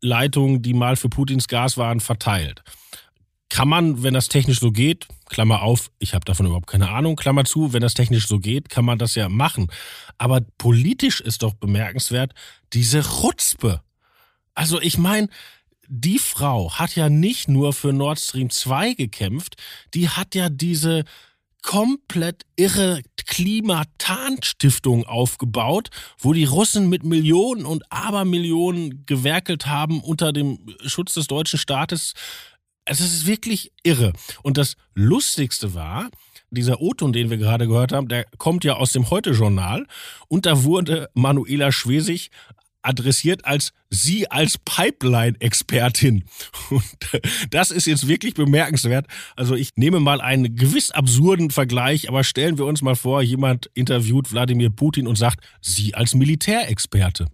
Leitungen, 0.00 0.62
die 0.62 0.74
mal 0.74 0.96
für 0.96 1.08
Putins 1.08 1.48
Gas 1.48 1.76
waren, 1.76 2.00
verteilt. 2.00 2.62
Kann 3.48 3.68
man, 3.68 4.02
wenn 4.02 4.14
das 4.14 4.28
technisch 4.28 4.60
so 4.60 4.72
geht, 4.72 5.06
Klammer 5.28 5.62
auf, 5.62 5.90
ich 5.98 6.14
habe 6.14 6.24
davon 6.24 6.46
überhaupt 6.46 6.66
keine 6.66 6.90
Ahnung, 6.90 7.16
Klammer 7.16 7.44
zu, 7.44 7.72
wenn 7.72 7.82
das 7.82 7.94
technisch 7.94 8.26
so 8.26 8.38
geht, 8.38 8.68
kann 8.68 8.84
man 8.84 8.98
das 8.98 9.14
ja 9.14 9.28
machen. 9.28 9.68
Aber 10.18 10.40
politisch 10.58 11.20
ist 11.20 11.42
doch 11.42 11.54
bemerkenswert 11.54 12.32
diese 12.72 13.06
Rutzpe. 13.20 13.82
Also 14.54 14.80
ich 14.80 14.98
meine, 14.98 15.28
die 15.88 16.18
Frau 16.18 16.72
hat 16.72 16.96
ja 16.96 17.10
nicht 17.10 17.48
nur 17.48 17.74
für 17.74 17.92
Nord 17.92 18.18
Stream 18.18 18.48
2 18.48 18.94
gekämpft, 18.94 19.56
die 19.92 20.08
hat 20.08 20.34
ja 20.34 20.48
diese 20.48 21.04
komplett 21.62 22.44
irre 22.56 23.02
Klimatanstiftung 23.26 25.06
aufgebaut, 25.06 25.88
wo 26.18 26.32
die 26.32 26.44
Russen 26.44 26.88
mit 26.88 27.04
Millionen 27.04 27.64
und 27.64 27.84
Abermillionen 27.90 29.06
gewerkelt 29.06 29.66
haben 29.66 30.00
unter 30.00 30.32
dem 30.32 30.58
Schutz 30.84 31.14
des 31.14 31.28
deutschen 31.28 31.58
Staates. 31.58 32.12
Es 32.84 33.00
ist 33.00 33.26
wirklich 33.26 33.72
irre. 33.84 34.12
Und 34.42 34.58
das 34.58 34.76
Lustigste 34.94 35.72
war, 35.72 36.10
dieser 36.50 36.82
O-Ton, 36.82 37.12
den 37.12 37.30
wir 37.30 37.38
gerade 37.38 37.66
gehört 37.66 37.92
haben, 37.92 38.08
der 38.08 38.26
kommt 38.36 38.64
ja 38.64 38.74
aus 38.74 38.92
dem 38.92 39.08
Heute-Journal 39.08 39.86
und 40.28 40.46
da 40.46 40.64
wurde 40.64 41.08
Manuela 41.14 41.72
Schwesig 41.72 42.30
adressiert 42.82 43.44
als 43.44 43.72
Sie 43.90 44.30
als 44.30 44.58
Pipeline-Expertin. 44.58 46.24
Und 46.70 46.84
das 47.50 47.70
ist 47.70 47.86
jetzt 47.86 48.08
wirklich 48.08 48.34
bemerkenswert. 48.34 49.06
Also 49.36 49.54
ich 49.54 49.70
nehme 49.76 50.00
mal 50.00 50.20
einen 50.20 50.56
gewiss 50.56 50.90
absurden 50.90 51.50
Vergleich, 51.50 52.08
aber 52.08 52.24
stellen 52.24 52.58
wir 52.58 52.64
uns 52.64 52.82
mal 52.82 52.96
vor, 52.96 53.22
jemand 53.22 53.70
interviewt 53.74 54.32
Wladimir 54.32 54.70
Putin 54.70 55.06
und 55.06 55.16
sagt, 55.16 55.44
Sie 55.60 55.94
als 55.94 56.14
Militärexperte. 56.14 57.28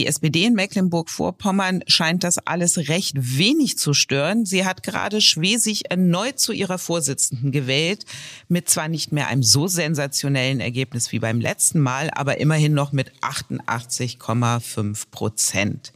Die 0.00 0.06
SPD 0.06 0.46
in 0.46 0.54
Mecklenburg-Vorpommern 0.54 1.82
scheint 1.86 2.24
das 2.24 2.38
alles 2.38 2.88
recht 2.88 3.16
wenig 3.18 3.76
zu 3.76 3.92
stören. 3.92 4.46
Sie 4.46 4.64
hat 4.64 4.82
gerade 4.82 5.20
Schwesig 5.20 5.90
erneut 5.90 6.40
zu 6.40 6.52
ihrer 6.52 6.78
Vorsitzenden 6.78 7.52
gewählt, 7.52 8.06
mit 8.48 8.70
zwar 8.70 8.88
nicht 8.88 9.12
mehr 9.12 9.28
einem 9.28 9.42
so 9.42 9.66
sensationellen 9.66 10.60
Ergebnis 10.60 11.12
wie 11.12 11.18
beim 11.18 11.38
letzten 11.38 11.80
Mal, 11.80 12.08
aber 12.14 12.40
immerhin 12.40 12.72
noch 12.72 12.92
mit 12.92 13.12
88,5 13.20 15.10
Prozent. 15.10 15.92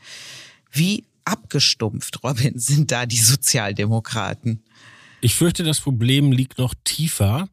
Wie 0.71 1.05
abgestumpft, 1.25 2.23
Robin, 2.23 2.59
sind 2.59 2.91
da 2.91 3.07
die 3.07 3.17
Sozialdemokraten? 3.17 4.63
Ich 5.23 5.35
fürchte, 5.35 5.63
das 5.63 5.81
Problem 5.81 6.31
liegt 6.31 6.59
noch 6.59 6.75
tiefer. 6.85 7.49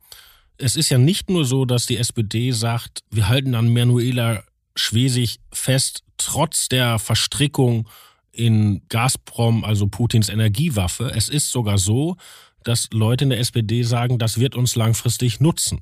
Es 0.58 0.76
ist 0.76 0.90
ja 0.90 0.98
nicht 0.98 1.30
nur 1.30 1.46
so, 1.46 1.64
dass 1.64 1.86
die 1.86 1.96
SPD 1.96 2.52
sagt, 2.52 3.04
wir 3.10 3.30
halten 3.30 3.56
an 3.56 3.72
Manuela 3.72 4.44
Schwesig 4.76 5.40
fest, 5.52 6.04
trotz 6.18 6.70
der 6.70 7.00
Verstrickung 7.00 7.88
in 8.32 8.82
Gazprom, 8.90 9.64
also 9.64 9.88
Putins 9.88 10.30
Energiewaffe. 10.30 11.12
Es 11.16 11.30
ist 11.30 11.52
sogar 11.52 11.78
so, 11.78 12.18
dass 12.64 12.90
Leute 12.92 13.26
in 13.26 13.30
der 13.32 13.40
SPD 13.40 13.84
sagen, 13.84 14.20
das 14.20 14.40
wird 14.40 14.56
uns 14.56 14.76
langfristig 14.76 15.40
nutzen. 15.40 15.82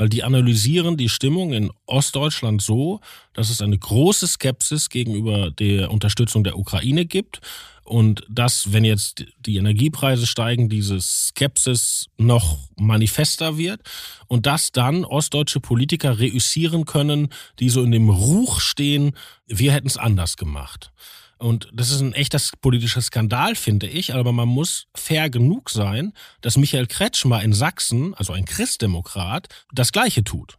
Weil 0.00 0.08
die 0.08 0.24
analysieren 0.24 0.96
die 0.96 1.10
Stimmung 1.10 1.52
in 1.52 1.70
Ostdeutschland 1.84 2.62
so, 2.62 3.00
dass 3.34 3.50
es 3.50 3.60
eine 3.60 3.76
große 3.76 4.26
Skepsis 4.28 4.88
gegenüber 4.88 5.50
der 5.50 5.90
Unterstützung 5.90 6.42
der 6.42 6.58
Ukraine 6.58 7.04
gibt 7.04 7.42
und 7.84 8.22
dass, 8.26 8.72
wenn 8.72 8.82
jetzt 8.82 9.26
die 9.40 9.58
Energiepreise 9.58 10.26
steigen, 10.26 10.70
diese 10.70 10.98
Skepsis 11.02 12.06
noch 12.16 12.56
manifester 12.78 13.58
wird 13.58 13.82
und 14.26 14.46
dass 14.46 14.72
dann 14.72 15.04
ostdeutsche 15.04 15.60
Politiker 15.60 16.18
reüssieren 16.18 16.86
können, 16.86 17.28
die 17.58 17.68
so 17.68 17.82
in 17.82 17.90
dem 17.90 18.08
Ruch 18.08 18.60
stehen, 18.60 19.12
wir 19.48 19.72
hätten 19.72 19.88
es 19.88 19.98
anders 19.98 20.38
gemacht. 20.38 20.92
Und 21.40 21.68
das 21.72 21.90
ist 21.90 22.00
ein 22.00 22.12
echter 22.12 22.38
politischer 22.60 23.00
Skandal, 23.00 23.54
finde 23.54 23.86
ich. 23.86 24.14
Aber 24.14 24.32
man 24.32 24.48
muss 24.48 24.86
fair 24.94 25.30
genug 25.30 25.70
sein, 25.70 26.12
dass 26.42 26.56
Michael 26.56 26.86
Kretschmer 26.86 27.42
in 27.42 27.52
Sachsen, 27.52 28.14
also 28.14 28.32
ein 28.32 28.44
Christdemokrat, 28.44 29.48
das 29.72 29.92
Gleiche 29.92 30.22
tut. 30.22 30.58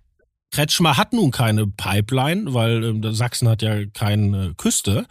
Kretschmer 0.52 0.98
hat 0.98 1.14
nun 1.14 1.32
keine 1.32 1.66
Pipeline, 1.66 2.54
weil 2.54 3.04
äh, 3.06 3.14
Sachsen 3.14 3.48
hat 3.48 3.62
ja 3.62 3.86
keine 3.86 4.54
Küste. 4.56 5.06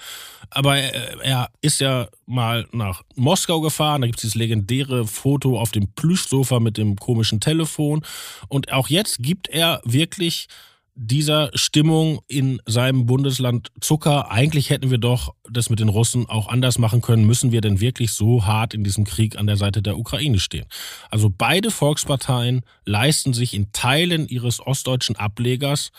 Aber 0.50 0.76
er, 0.76 1.20
er 1.22 1.50
ist 1.62 1.80
ja 1.80 2.08
mal 2.26 2.66
nach 2.72 3.02
Moskau 3.14 3.60
gefahren. 3.60 4.02
Da 4.02 4.06
gibt 4.08 4.18
es 4.18 4.22
dieses 4.22 4.34
legendäre 4.34 5.06
Foto 5.06 5.58
auf 5.58 5.70
dem 5.70 5.92
Plüschsofa 5.94 6.60
mit 6.60 6.76
dem 6.76 6.96
komischen 6.96 7.40
Telefon. 7.40 8.04
Und 8.48 8.72
auch 8.72 8.88
jetzt 8.88 9.22
gibt 9.22 9.48
er 9.48 9.80
wirklich 9.84 10.48
dieser 10.94 11.50
Stimmung 11.54 12.20
in 12.26 12.60
seinem 12.66 13.06
Bundesland 13.06 13.68
Zucker. 13.80 14.30
Eigentlich 14.30 14.70
hätten 14.70 14.90
wir 14.90 14.98
doch 14.98 15.34
das 15.50 15.70
mit 15.70 15.80
den 15.80 15.88
Russen 15.88 16.28
auch 16.28 16.48
anders 16.48 16.78
machen 16.78 17.00
können. 17.00 17.26
Müssen 17.26 17.52
wir 17.52 17.60
denn 17.60 17.80
wirklich 17.80 18.12
so 18.12 18.44
hart 18.46 18.74
in 18.74 18.84
diesem 18.84 19.04
Krieg 19.04 19.36
an 19.38 19.46
der 19.46 19.56
Seite 19.56 19.82
der 19.82 19.98
Ukraine 19.98 20.38
stehen? 20.38 20.66
Also 21.10 21.30
beide 21.30 21.70
Volksparteien 21.70 22.62
leisten 22.84 23.32
sich 23.32 23.54
in 23.54 23.72
Teilen 23.72 24.28
ihres 24.28 24.64
ostdeutschen 24.64 25.16
Ablegers 25.16 25.90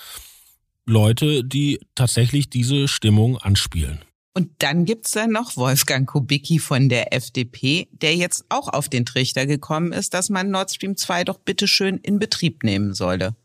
Leute, 0.86 1.44
die 1.44 1.80
tatsächlich 1.96 2.50
diese 2.50 2.88
Stimmung 2.88 3.38
anspielen. 3.38 4.00
Und 4.34 4.50
dann 4.60 4.86
gibt's 4.86 5.12
da 5.12 5.28
noch 5.28 5.58
Wolfgang 5.58 6.08
Kubicki 6.08 6.60
von 6.60 6.88
der 6.88 7.14
FDP, 7.14 7.90
der 7.92 8.16
jetzt 8.16 8.46
auch 8.50 8.70
auf 8.70 8.88
den 8.88 9.06
Trichter 9.06 9.46
gekommen 9.46 9.92
ist, 9.92 10.14
dass 10.14 10.30
man 10.30 10.50
Nord 10.50 10.72
Stream 10.72 10.96
2 10.96 11.26
doch 11.26 11.38
bitteschön 11.38 11.98
in 11.98 12.18
Betrieb 12.18 12.64
nehmen 12.64 12.94
solle. 12.94 13.36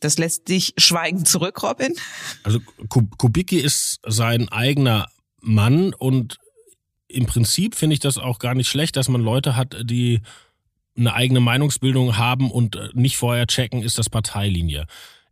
Das 0.00 0.18
lässt 0.18 0.48
dich 0.48 0.74
schweigend 0.78 1.26
zurück, 1.26 1.62
Robin. 1.62 1.94
Also 2.44 2.60
Kubicki 2.88 3.58
ist 3.58 4.00
sein 4.06 4.48
eigener 4.48 5.08
Mann 5.40 5.92
und 5.94 6.38
im 7.08 7.26
Prinzip 7.26 7.74
finde 7.74 7.94
ich 7.94 8.00
das 8.00 8.18
auch 8.18 8.38
gar 8.38 8.54
nicht 8.54 8.68
schlecht, 8.68 8.96
dass 8.96 9.08
man 9.08 9.22
Leute 9.22 9.56
hat, 9.56 9.76
die 9.82 10.20
eine 10.96 11.14
eigene 11.14 11.40
Meinungsbildung 11.40 12.16
haben 12.16 12.50
und 12.50 12.78
nicht 12.94 13.16
vorher 13.16 13.46
checken, 13.46 13.82
ist 13.82 13.98
das 13.98 14.10
Parteilinie. 14.10 14.86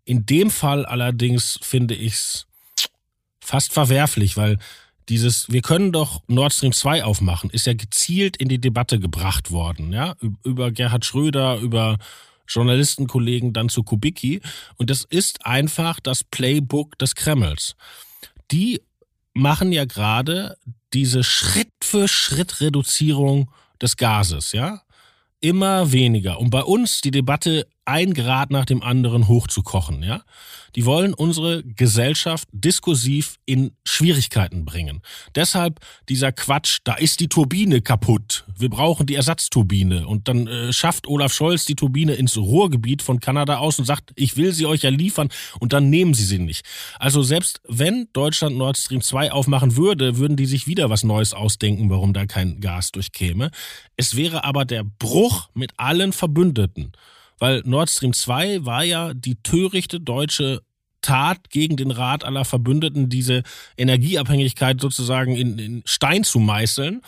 In 0.04 0.24
dem 0.24 0.50
Fall 0.50 0.86
allerdings 0.86 1.58
finde 1.62 1.94
ich 1.94 2.14
es 2.14 2.46
fast 3.40 3.72
verwerflich, 3.72 4.36
weil 4.36 4.58
dieses, 5.08 5.50
wir 5.50 5.62
können 5.62 5.92
doch 5.92 6.22
Nord 6.26 6.52
Stream 6.52 6.72
2 6.72 7.04
aufmachen, 7.04 7.50
ist 7.50 7.66
ja 7.66 7.74
gezielt 7.74 8.36
in 8.36 8.48
die 8.48 8.60
Debatte 8.60 8.98
gebracht 8.98 9.50
worden, 9.50 9.92
ja, 9.92 10.16
über 10.42 10.72
Gerhard 10.72 11.04
Schröder, 11.04 11.58
über 11.58 11.98
Journalistenkollegen 12.48 13.52
dann 13.52 13.68
zu 13.68 13.82
Kubicki. 13.82 14.40
Und 14.76 14.90
das 14.90 15.04
ist 15.04 15.44
einfach 15.46 16.00
das 16.00 16.24
Playbook 16.24 16.98
des 16.98 17.14
Kremls. 17.14 17.76
Die 18.50 18.82
machen 19.34 19.72
ja 19.72 19.84
gerade 19.84 20.56
diese 20.92 21.24
Schritt 21.24 21.72
für 21.82 22.08
Schritt 22.08 22.60
Reduzierung 22.60 23.50
des 23.80 23.96
Gases, 23.96 24.52
ja? 24.52 24.82
Immer 25.40 25.92
weniger. 25.92 26.40
Um 26.40 26.50
bei 26.50 26.62
uns 26.62 27.02
die 27.02 27.10
Debatte 27.10 27.66
ein 27.86 28.14
Grad 28.14 28.50
nach 28.50 28.64
dem 28.64 28.82
anderen 28.82 29.28
hochzukochen, 29.28 30.02
ja? 30.02 30.22
Die 30.74 30.84
wollen 30.84 31.14
unsere 31.14 31.64
Gesellschaft 31.64 32.48
diskursiv 32.52 33.36
in 33.46 33.72
Schwierigkeiten 33.84 34.66
bringen. 34.66 35.00
Deshalb 35.34 35.80
dieser 36.10 36.32
Quatsch, 36.32 36.80
da 36.84 36.94
ist 36.94 37.20
die 37.20 37.28
Turbine 37.28 37.80
kaputt. 37.80 38.44
Wir 38.58 38.68
brauchen 38.68 39.06
die 39.06 39.14
Ersatzturbine. 39.14 40.06
Und 40.06 40.28
dann 40.28 40.46
äh, 40.46 40.74
schafft 40.74 41.06
Olaf 41.06 41.32
Scholz 41.32 41.64
die 41.64 41.76
Turbine 41.76 42.14
ins 42.14 42.36
Ruhrgebiet 42.36 43.00
von 43.00 43.20
Kanada 43.20 43.56
aus 43.56 43.78
und 43.78 43.86
sagt, 43.86 44.12
ich 44.16 44.36
will 44.36 44.52
sie 44.52 44.66
euch 44.66 44.82
ja 44.82 44.90
liefern 44.90 45.30
und 45.60 45.72
dann 45.72 45.88
nehmen 45.88 46.12
sie 46.12 46.24
sie 46.24 46.38
nicht. 46.38 46.66
Also 46.98 47.22
selbst 47.22 47.62
wenn 47.66 48.08
Deutschland 48.12 48.56
Nord 48.58 48.76
Stream 48.76 49.00
2 49.00 49.32
aufmachen 49.32 49.76
würde, 49.76 50.18
würden 50.18 50.36
die 50.36 50.46
sich 50.46 50.66
wieder 50.66 50.90
was 50.90 51.04
Neues 51.04 51.32
ausdenken, 51.32 51.88
warum 51.88 52.12
da 52.12 52.26
kein 52.26 52.60
Gas 52.60 52.92
durchkäme. 52.92 53.50
Es 53.96 54.14
wäre 54.14 54.44
aber 54.44 54.66
der 54.66 54.84
Bruch 54.84 55.48
mit 55.54 55.72
allen 55.78 56.12
Verbündeten 56.12 56.92
weil 57.38 57.62
Nord 57.64 57.90
Stream 57.90 58.12
2 58.12 58.64
war 58.64 58.84
ja 58.84 59.14
die 59.14 59.36
törichte 59.42 60.00
deutsche 60.00 60.62
Tat 61.02 61.50
gegen 61.50 61.76
den 61.76 61.90
Rat 61.90 62.24
aller 62.24 62.44
Verbündeten, 62.44 63.08
diese 63.08 63.42
Energieabhängigkeit 63.76 64.80
sozusagen 64.80 65.36
in, 65.36 65.58
in 65.58 65.82
Stein 65.84 66.24
zu 66.24 66.40
meißeln. 66.40 67.02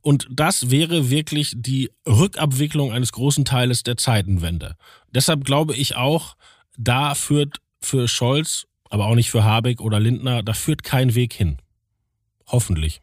Und 0.00 0.26
das 0.30 0.70
wäre 0.70 1.10
wirklich 1.10 1.52
die 1.56 1.90
Rückabwicklung 2.06 2.92
eines 2.92 3.12
großen 3.12 3.44
Teiles 3.44 3.82
der 3.82 3.96
Zeitenwende. 3.96 4.76
Deshalb 5.14 5.44
glaube 5.44 5.74
ich 5.74 5.96
auch, 5.96 6.36
da 6.76 7.14
führt 7.14 7.58
für 7.80 8.08
Scholz, 8.08 8.66
aber 8.90 9.06
auch 9.06 9.14
nicht 9.14 9.30
für 9.30 9.44
Habeck 9.44 9.80
oder 9.80 10.00
Lindner, 10.00 10.42
da 10.42 10.52
führt 10.52 10.82
kein 10.82 11.14
Weg 11.14 11.32
hin. 11.32 11.58
Hoffentlich 12.46 13.02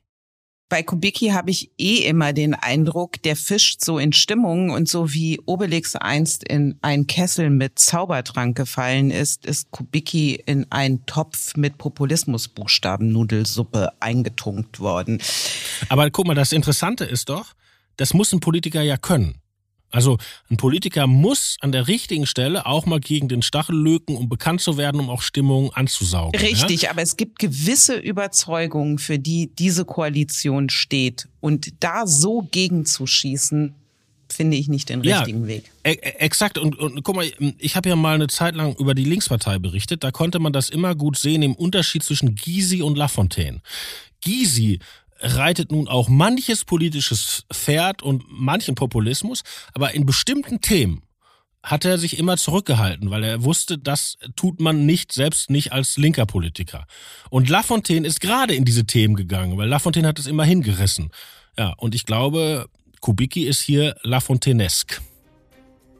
bei 0.68 0.84
Kubicki 0.84 1.30
habe 1.30 1.52
ich 1.52 1.72
eh 1.78 2.08
immer 2.08 2.34
den 2.34 2.56
Eindruck, 2.56 3.22
der 3.22 3.36
fischt 3.36 3.84
so 3.84 4.00
in 4.00 4.14
Stimmung 4.14 4.72
und 4.72 4.90
so 4.90 5.14
wie 5.14 5.40
Obelix 5.46 5.96
einst 5.96 6.44
in 6.44 6.80
einen 6.82 7.06
Kessel 7.08 7.52
mit 7.52 7.78
Zaubertrank 7.78 8.58
gefallen 8.58 9.12
ist, 9.12 9.46
ist 9.46 9.70
Kubicki 9.72 10.42
in 10.46 10.72
einen 10.72 11.06
Topf 11.06 11.56
mit 11.56 11.78
Populismusbuchstaben-Nudelsuppe 11.78 13.90
eingetunkt 14.00 14.80
worden. 14.80 15.22
Aber 15.90 16.10
guck 16.10 16.26
mal, 16.26 16.34
das 16.34 16.52
Interessante 16.52 17.06
ist 17.06 17.30
doch, 17.30 17.54
das 17.98 18.16
muss 18.16 18.34
ein 18.34 18.40
Politiker 18.40 18.82
ja 18.82 18.98
können. 18.98 19.36
Also 19.96 20.18
ein 20.52 20.58
Politiker 20.58 21.08
muss 21.08 21.56
an 21.62 21.72
der 21.72 21.88
richtigen 21.88 22.26
Stelle 22.26 22.66
auch 22.66 22.86
mal 22.86 23.00
gegen 23.00 23.30
den 23.30 23.42
Stachel 23.42 23.78
löken, 23.78 24.18
um 24.18 24.28
bekannt 24.28 24.60
zu 24.60 24.76
werden, 24.76 25.00
um 25.00 25.10
auch 25.10 25.22
Stimmung 25.22 25.72
anzusaugen. 25.74 26.38
Richtig, 26.38 26.82
ja? 26.82 26.92
aber 26.92 27.02
es 27.02 27.16
gibt 27.16 27.40
gewisse 27.40 27.96
Überzeugungen, 27.96 29.00
für 29.00 29.18
die 29.18 29.56
diese 29.56 29.86
Koalition 29.86 30.70
steht. 30.70 31.30
Und 31.40 31.82
da 31.82 32.08
so 32.08 32.46
gegenzuschießen, 32.52 33.74
finde 34.30 34.58
ich 34.58 34.68
nicht 34.68 34.90
den 34.90 35.00
richtigen 35.00 35.44
ja, 35.44 35.48
Weg. 35.48 35.72
E, 35.86 35.92
e 35.92 35.96
exakt. 36.20 36.58
Und, 36.58 36.78
und 36.78 37.02
guck 37.04 37.16
mal, 37.16 37.32
ich 37.58 37.78
habe 37.78 37.88
ja 37.88 37.96
mal 37.96 38.16
eine 38.16 38.28
Zeit 38.28 38.56
lang 38.56 38.76
über 38.76 38.96
die 38.96 39.06
Linkspartei 39.06 39.60
berichtet. 39.60 40.04
Da 40.04 40.12
konnte 40.12 40.40
man 40.40 40.52
das 40.52 40.70
immer 40.70 40.94
gut 40.96 41.18
sehen 41.18 41.42
im 41.42 41.56
Unterschied 41.56 42.04
zwischen 42.04 42.36
Gysi 42.36 42.82
und 42.82 42.98
Lafontaine. 42.98 43.62
Gysi 44.20 44.80
reitet 45.20 45.72
nun 45.72 45.88
auch 45.88 46.10
manches 46.10 46.66
politisches 46.66 47.46
Pferd 47.54 48.04
und 48.04 48.24
manchen 48.30 48.76
Populismus, 48.76 49.44
aber 49.74 49.94
in 49.94 50.06
bestimmten 50.06 50.62
Themen 50.62 51.02
hat 51.66 51.84
er 51.84 51.98
sich 51.98 52.20
immer 52.20 52.38
zurückgehalten, 52.38 53.10
weil 53.10 53.24
er 53.24 53.44
wusste, 53.44 53.78
das 53.78 54.18
tut 54.36 54.62
man 54.62 54.86
nicht, 54.86 55.12
selbst 55.12 55.50
nicht 55.50 55.72
als 55.74 55.98
linker 55.98 56.28
Politiker. 56.28 56.86
Und 57.32 57.50
Lafontaine 57.50 58.08
ist 58.08 58.22
gerade 58.22 58.54
in 58.54 58.66
diese 58.66 58.86
Themen 58.86 59.16
gegangen, 59.16 59.58
weil 59.58 59.68
Lafontaine 59.68 60.08
hat 60.08 60.20
es 60.20 60.28
immer 60.28 60.46
hingerissen. 60.46 61.10
Ja, 61.58 61.74
und 61.78 61.96
ich 61.96 62.06
glaube, 62.06 62.68
Kubicki 63.02 63.46
ist 63.46 63.62
hier 63.62 63.96
Lafontainesque. 64.04 65.02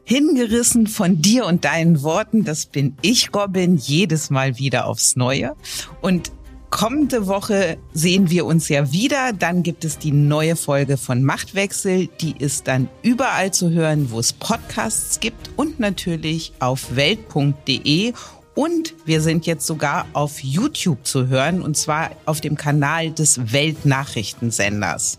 Hingerissen 0.04 0.86
von 0.86 1.20
dir 1.20 1.46
und 1.46 1.64
deinen 1.64 2.02
Worten, 2.02 2.44
das 2.44 2.66
bin 2.66 2.96
ich, 3.02 3.34
Robin, 3.34 3.76
jedes 3.76 4.30
Mal 4.30 4.56
wieder 4.56 4.86
aufs 4.86 5.16
Neue. 5.16 5.56
Und 6.00 6.30
Kommende 6.76 7.26
Woche 7.26 7.78
sehen 7.94 8.28
wir 8.28 8.44
uns 8.44 8.68
ja 8.68 8.92
wieder. 8.92 9.32
Dann 9.32 9.62
gibt 9.62 9.86
es 9.86 9.96
die 9.96 10.12
neue 10.12 10.56
Folge 10.56 10.98
von 10.98 11.22
Machtwechsel. 11.22 12.08
Die 12.20 12.36
ist 12.36 12.68
dann 12.68 12.90
überall 13.00 13.50
zu 13.50 13.70
hören, 13.70 14.10
wo 14.10 14.18
es 14.18 14.34
Podcasts 14.34 15.18
gibt 15.18 15.52
und 15.56 15.80
natürlich 15.80 16.52
auf 16.60 16.94
welt.de. 16.94 18.12
Und 18.54 18.92
wir 19.06 19.22
sind 19.22 19.46
jetzt 19.46 19.66
sogar 19.66 20.04
auf 20.12 20.40
YouTube 20.44 21.06
zu 21.06 21.28
hören 21.28 21.62
und 21.62 21.78
zwar 21.78 22.10
auf 22.26 22.42
dem 22.42 22.58
Kanal 22.58 23.10
des 23.10 23.54
Weltnachrichtensenders. 23.54 25.16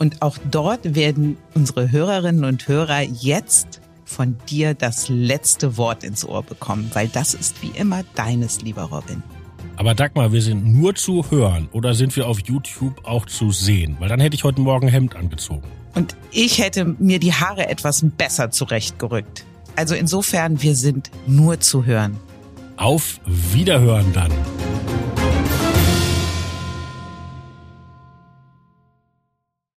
Und 0.00 0.22
auch 0.22 0.38
dort 0.50 0.96
werden 0.96 1.36
unsere 1.54 1.92
Hörerinnen 1.92 2.44
und 2.44 2.66
Hörer 2.66 3.02
jetzt 3.02 3.80
von 4.04 4.38
dir 4.48 4.74
das 4.74 5.08
letzte 5.08 5.76
Wort 5.76 6.02
ins 6.02 6.24
Ohr 6.24 6.42
bekommen, 6.42 6.90
weil 6.94 7.06
das 7.06 7.34
ist 7.34 7.62
wie 7.62 7.70
immer 7.78 8.02
deines, 8.16 8.62
lieber 8.62 8.82
Robin. 8.82 9.22
Aber 9.76 9.94
Dagmar, 9.94 10.32
wir 10.32 10.42
sind 10.42 10.66
nur 10.66 10.94
zu 10.94 11.30
hören 11.30 11.68
oder 11.72 11.94
sind 11.94 12.16
wir 12.16 12.26
auf 12.28 12.40
YouTube 12.40 13.04
auch 13.04 13.26
zu 13.26 13.50
sehen? 13.50 13.96
Weil 13.98 14.08
dann 14.08 14.20
hätte 14.20 14.34
ich 14.34 14.44
heute 14.44 14.60
Morgen 14.60 14.88
Hemd 14.88 15.16
angezogen. 15.16 15.66
Und 15.94 16.16
ich 16.30 16.58
hätte 16.58 16.84
mir 16.98 17.18
die 17.18 17.32
Haare 17.32 17.68
etwas 17.68 18.04
besser 18.16 18.50
zurechtgerückt. 18.50 19.44
Also 19.76 19.94
insofern, 19.94 20.62
wir 20.62 20.74
sind 20.74 21.10
nur 21.26 21.60
zu 21.60 21.84
hören. 21.84 22.16
Auf 22.76 23.20
Wiederhören 23.26 24.12
dann. 24.12 24.32